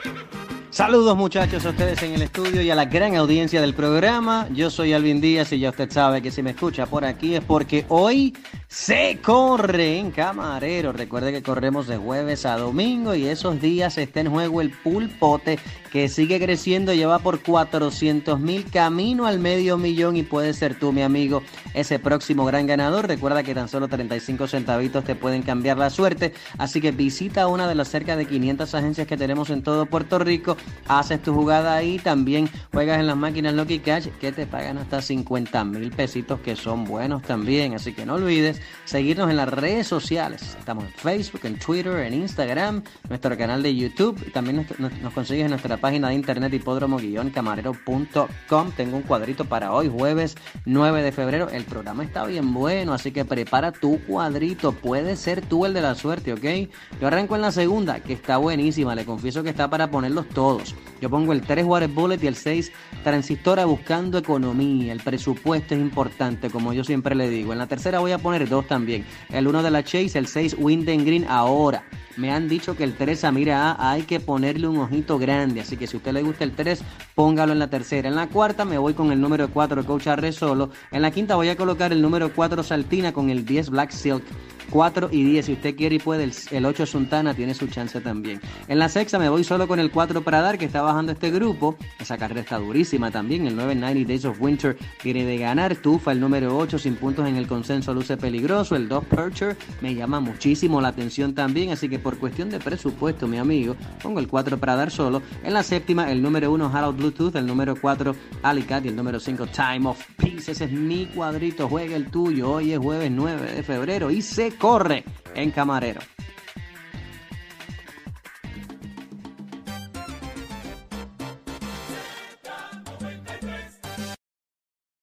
Saludos 0.73 1.15
muchachos 1.15 1.63
a 1.67 1.69
ustedes 1.69 2.01
en 2.01 2.13
el 2.13 2.23
estudio 2.23 2.59
y 2.63 2.71
a 2.71 2.75
la 2.75 2.85
gran 2.85 3.15
audiencia 3.15 3.61
del 3.61 3.75
programa. 3.75 4.47
Yo 4.51 4.71
soy 4.71 4.91
Alvin 4.91 5.21
Díaz 5.21 5.53
y 5.53 5.59
ya 5.59 5.69
usted 5.69 5.91
sabe 5.91 6.23
que 6.23 6.31
si 6.31 6.41
me 6.41 6.49
escucha 6.49 6.87
por 6.87 7.05
aquí 7.05 7.35
es 7.35 7.43
porque 7.43 7.85
hoy 7.89 8.35
se 8.69 9.19
corre 9.21 9.99
en 9.99 10.09
Camarero. 10.09 10.91
Recuerde 10.91 11.31
que 11.31 11.43
corremos 11.43 11.85
de 11.85 11.97
jueves 11.97 12.47
a 12.47 12.57
domingo 12.57 13.13
y 13.13 13.27
esos 13.27 13.61
días 13.61 13.99
está 13.99 14.21
en 14.21 14.31
juego 14.31 14.61
el 14.61 14.71
pulpote 14.71 15.59
que 15.93 16.09
sigue 16.09 16.39
creciendo, 16.39 16.91
lleva 16.91 17.19
por 17.19 17.43
400 17.43 18.39
mil 18.39 18.65
camino 18.65 19.27
al 19.27 19.37
medio 19.37 19.77
millón 19.77 20.17
y 20.17 20.23
puede 20.23 20.55
ser 20.55 20.79
tú, 20.79 20.91
mi 20.91 21.03
amigo, 21.03 21.43
ese 21.75 21.99
próximo 21.99 22.45
gran 22.45 22.65
ganador. 22.65 23.07
Recuerda 23.07 23.43
que 23.43 23.53
tan 23.53 23.69
solo 23.69 23.87
35 23.87 24.47
centavitos 24.47 25.03
te 25.03 25.13
pueden 25.13 25.43
cambiar 25.43 25.77
la 25.77 25.91
suerte, 25.91 26.33
así 26.57 26.81
que 26.81 26.91
visita 26.91 27.45
una 27.45 27.67
de 27.67 27.75
las 27.75 27.89
cerca 27.89 28.15
de 28.15 28.25
500 28.25 28.73
agencias 28.73 29.05
que 29.05 29.17
tenemos 29.17 29.51
en 29.51 29.61
todo 29.61 29.85
Puerto 29.85 30.17
Rico, 30.17 30.57
haces 30.87 31.21
tu 31.21 31.33
jugada 31.33 31.75
ahí, 31.75 31.99
también 31.99 32.49
juegas 32.71 32.99
en 32.99 33.07
las 33.07 33.17
máquinas 33.17 33.53
Lucky 33.53 33.79
Cash 33.79 34.07
que 34.19 34.31
te 34.31 34.45
pagan 34.45 34.77
hasta 34.77 35.01
50 35.01 35.63
mil 35.65 35.91
pesitos 35.91 36.39
que 36.41 36.55
son 36.55 36.85
buenos 36.85 37.23
también, 37.23 37.73
así 37.73 37.93
que 37.93 38.05
no 38.05 38.13
olvides 38.15 38.61
seguirnos 38.85 39.29
en 39.29 39.37
las 39.37 39.49
redes 39.49 39.87
sociales. 39.87 40.55
Estamos 40.59 40.83
en 40.85 40.91
Facebook, 40.91 41.41
en 41.43 41.57
Twitter, 41.59 41.99
en 41.99 42.13
Instagram, 42.13 42.83
nuestro 43.09 43.37
canal 43.37 43.63
de 43.63 43.75
YouTube, 43.75 44.31
también 44.31 44.65
nos, 44.79 44.79
nos 44.79 45.13
consigues 45.13 45.43
en 45.45 45.51
nuestra 45.51 45.77
página 45.77 46.09
de 46.09 46.15
internet 46.15 46.53
hipódromo-camarero.com. 46.53 48.71
Tengo 48.75 48.97
un 48.97 49.03
cuadrito 49.03 49.45
para 49.45 49.71
hoy, 49.71 49.89
jueves 49.89 50.35
9 50.65 51.01
de 51.01 51.11
febrero. 51.11 51.49
El 51.49 51.63
programa 51.63 52.03
está 52.03 52.25
bien 52.25 52.53
bueno, 52.53 52.93
así 52.93 53.11
que 53.11 53.25
prepara 53.25 53.71
tu 53.71 53.99
cuadrito. 54.05 54.73
Puede 54.73 55.15
ser 55.15 55.41
tú 55.41 55.65
el 55.65 55.73
de 55.73 55.81
la 55.81 55.95
suerte, 55.95 56.33
¿ok? 56.33 56.69
Yo 56.99 57.07
arranco 57.07 57.35
en 57.35 57.41
la 57.41 57.51
segunda, 57.51 57.99
que 57.99 58.13
está 58.13 58.37
buenísima. 58.37 58.95
Le 58.95 59.05
confieso 59.05 59.43
que 59.43 59.49
está 59.49 59.69
para 59.69 59.89
ponerlos 59.89 60.27
todos. 60.29 60.52
Yo 61.01 61.09
pongo 61.09 61.33
el 61.33 61.41
3 61.41 61.65
Water 61.65 61.89
Bullet 61.89 62.19
y 62.21 62.27
el 62.27 62.35
6 62.35 62.71
Transistora 63.03 63.65
buscando 63.65 64.17
economía. 64.17 64.93
El 64.93 65.01
presupuesto 65.01 65.75
es 65.75 65.81
importante, 65.81 66.49
como 66.49 66.71
yo 66.73 66.83
siempre 66.83 67.15
le 67.15 67.29
digo. 67.29 67.51
En 67.51 67.59
la 67.59 67.67
tercera 67.67 67.99
voy 67.99 68.13
a 68.13 68.17
poner 68.17 68.47
dos 68.47 68.65
también. 68.67 69.05
El 69.29 69.47
1 69.47 69.61
de 69.61 69.71
la 69.71 69.83
Chase, 69.83 70.17
el 70.17 70.27
6 70.27 70.55
Wind 70.57 70.85
Green 70.85 71.25
ahora. 71.27 71.83
Me 72.15 72.31
han 72.31 72.47
dicho 72.47 72.77
que 72.77 72.83
el 72.83 72.95
3 72.95 73.23
a 73.23 73.31
mira 73.31 73.71
A 73.71 73.91
hay 73.91 74.03
que 74.03 74.19
ponerle 74.19 74.67
un 74.67 74.77
ojito 74.77 75.17
grande. 75.17 75.61
Así 75.61 75.77
que 75.77 75.87
si 75.87 75.95
a 75.95 75.99
usted 75.99 76.13
le 76.13 76.21
gusta 76.21 76.43
el 76.43 76.53
3, 76.53 76.81
póngalo 77.15 77.51
en 77.51 77.59
la 77.59 77.69
tercera. 77.69 78.07
En 78.07 78.15
la 78.15 78.27
cuarta 78.27 78.65
me 78.65 78.77
voy 78.77 78.93
con 78.93 79.11
el 79.11 79.19
número 79.19 79.49
4 79.49 79.85
Coach 79.85 80.07
Arre 80.07 80.31
solo. 80.31 80.69
En 80.91 81.01
la 81.01 81.11
quinta 81.11 81.35
voy 81.35 81.49
a 81.49 81.57
colocar 81.57 81.91
el 81.91 82.01
número 82.01 82.31
4 82.33 82.63
Saltina 82.63 83.11
con 83.11 83.29
el 83.29 83.45
10 83.45 83.69
Black 83.71 83.91
Silk. 83.91 84.23
4 84.69 85.09
y 85.11 85.23
10. 85.23 85.45
Si 85.45 85.53
usted 85.53 85.75
quiere 85.75 85.95
y 85.95 85.99
puede, 85.99 86.31
el, 86.51 86.65
8 86.65 86.85
Suntana 86.85 87.33
tiene 87.33 87.53
su 87.53 87.67
chance 87.67 87.99
también. 88.01 88.41
En 88.67 88.79
la 88.79 88.89
sexta 88.89 89.19
me 89.19 89.29
voy 89.29 89.43
solo 89.43 89.67
con 89.67 89.79
el 89.79 89.91
4 89.91 90.23
para 90.23 90.41
dar, 90.41 90.57
que 90.57 90.65
está 90.65 90.81
bajando 90.81 91.11
este 91.11 91.31
grupo. 91.31 91.75
Esa 91.99 92.17
carrera 92.17 92.41
está 92.41 92.57
durísima 92.57 93.11
también. 93.11 93.47
El 93.47 93.55
9 93.55 93.75
90 93.75 94.07
Days 94.07 94.25
of 94.25 94.41
Winter 94.41 94.77
tiene 95.01 95.25
de 95.25 95.37
ganar. 95.37 95.75
Tufa, 95.75 96.11
el 96.11 96.19
número 96.19 96.57
8, 96.57 96.79
sin 96.79 96.95
puntos 96.95 97.27
en 97.27 97.35
el 97.35 97.47
consenso, 97.47 97.93
luce 97.93 98.17
peligroso. 98.17 98.75
El 98.75 98.87
2 98.87 99.05
Percher 99.05 99.57
me 99.81 99.95
llama 99.95 100.19
muchísimo 100.19 100.81
la 100.81 100.89
atención 100.89 101.33
también. 101.33 101.71
Así 101.71 101.89
que 101.89 101.99
por 101.99 102.17
cuestión 102.17 102.49
de 102.49 102.59
presupuesto, 102.59 103.27
mi 103.27 103.37
amigo, 103.37 103.75
pongo 104.01 104.19
el 104.19 104.27
4 104.27 104.57
para 104.57 104.75
dar 104.75 104.91
solo. 104.91 105.21
En 105.43 105.53
la 105.53 105.63
séptima, 105.63 106.11
el 106.11 106.21
número 106.21 106.51
1 106.51 106.71
Harold 106.73 106.97
Bluetooth, 106.97 107.35
el 107.35 107.45
número 107.45 107.75
4 107.75 108.15
Alicat 108.43 108.85
y 108.85 108.89
el 108.89 108.95
número 108.95 109.19
5 109.19 109.47
Time 109.47 109.89
of 109.89 110.03
Peace. 110.17 110.51
Ese 110.51 110.65
es 110.65 110.71
mi 110.71 111.05
cuadrito. 111.07 111.67
Juega 111.67 111.95
el 111.95 112.07
tuyo. 112.07 112.51
Hoy 112.51 112.73
es 112.73 112.79
jueves 112.79 113.11
9 113.11 113.53
de 113.53 113.63
febrero 113.63 114.11
y 114.11 114.21
se 114.21 114.52
corre 114.57 115.03
en 115.35 115.51
Camarero. 115.51 116.01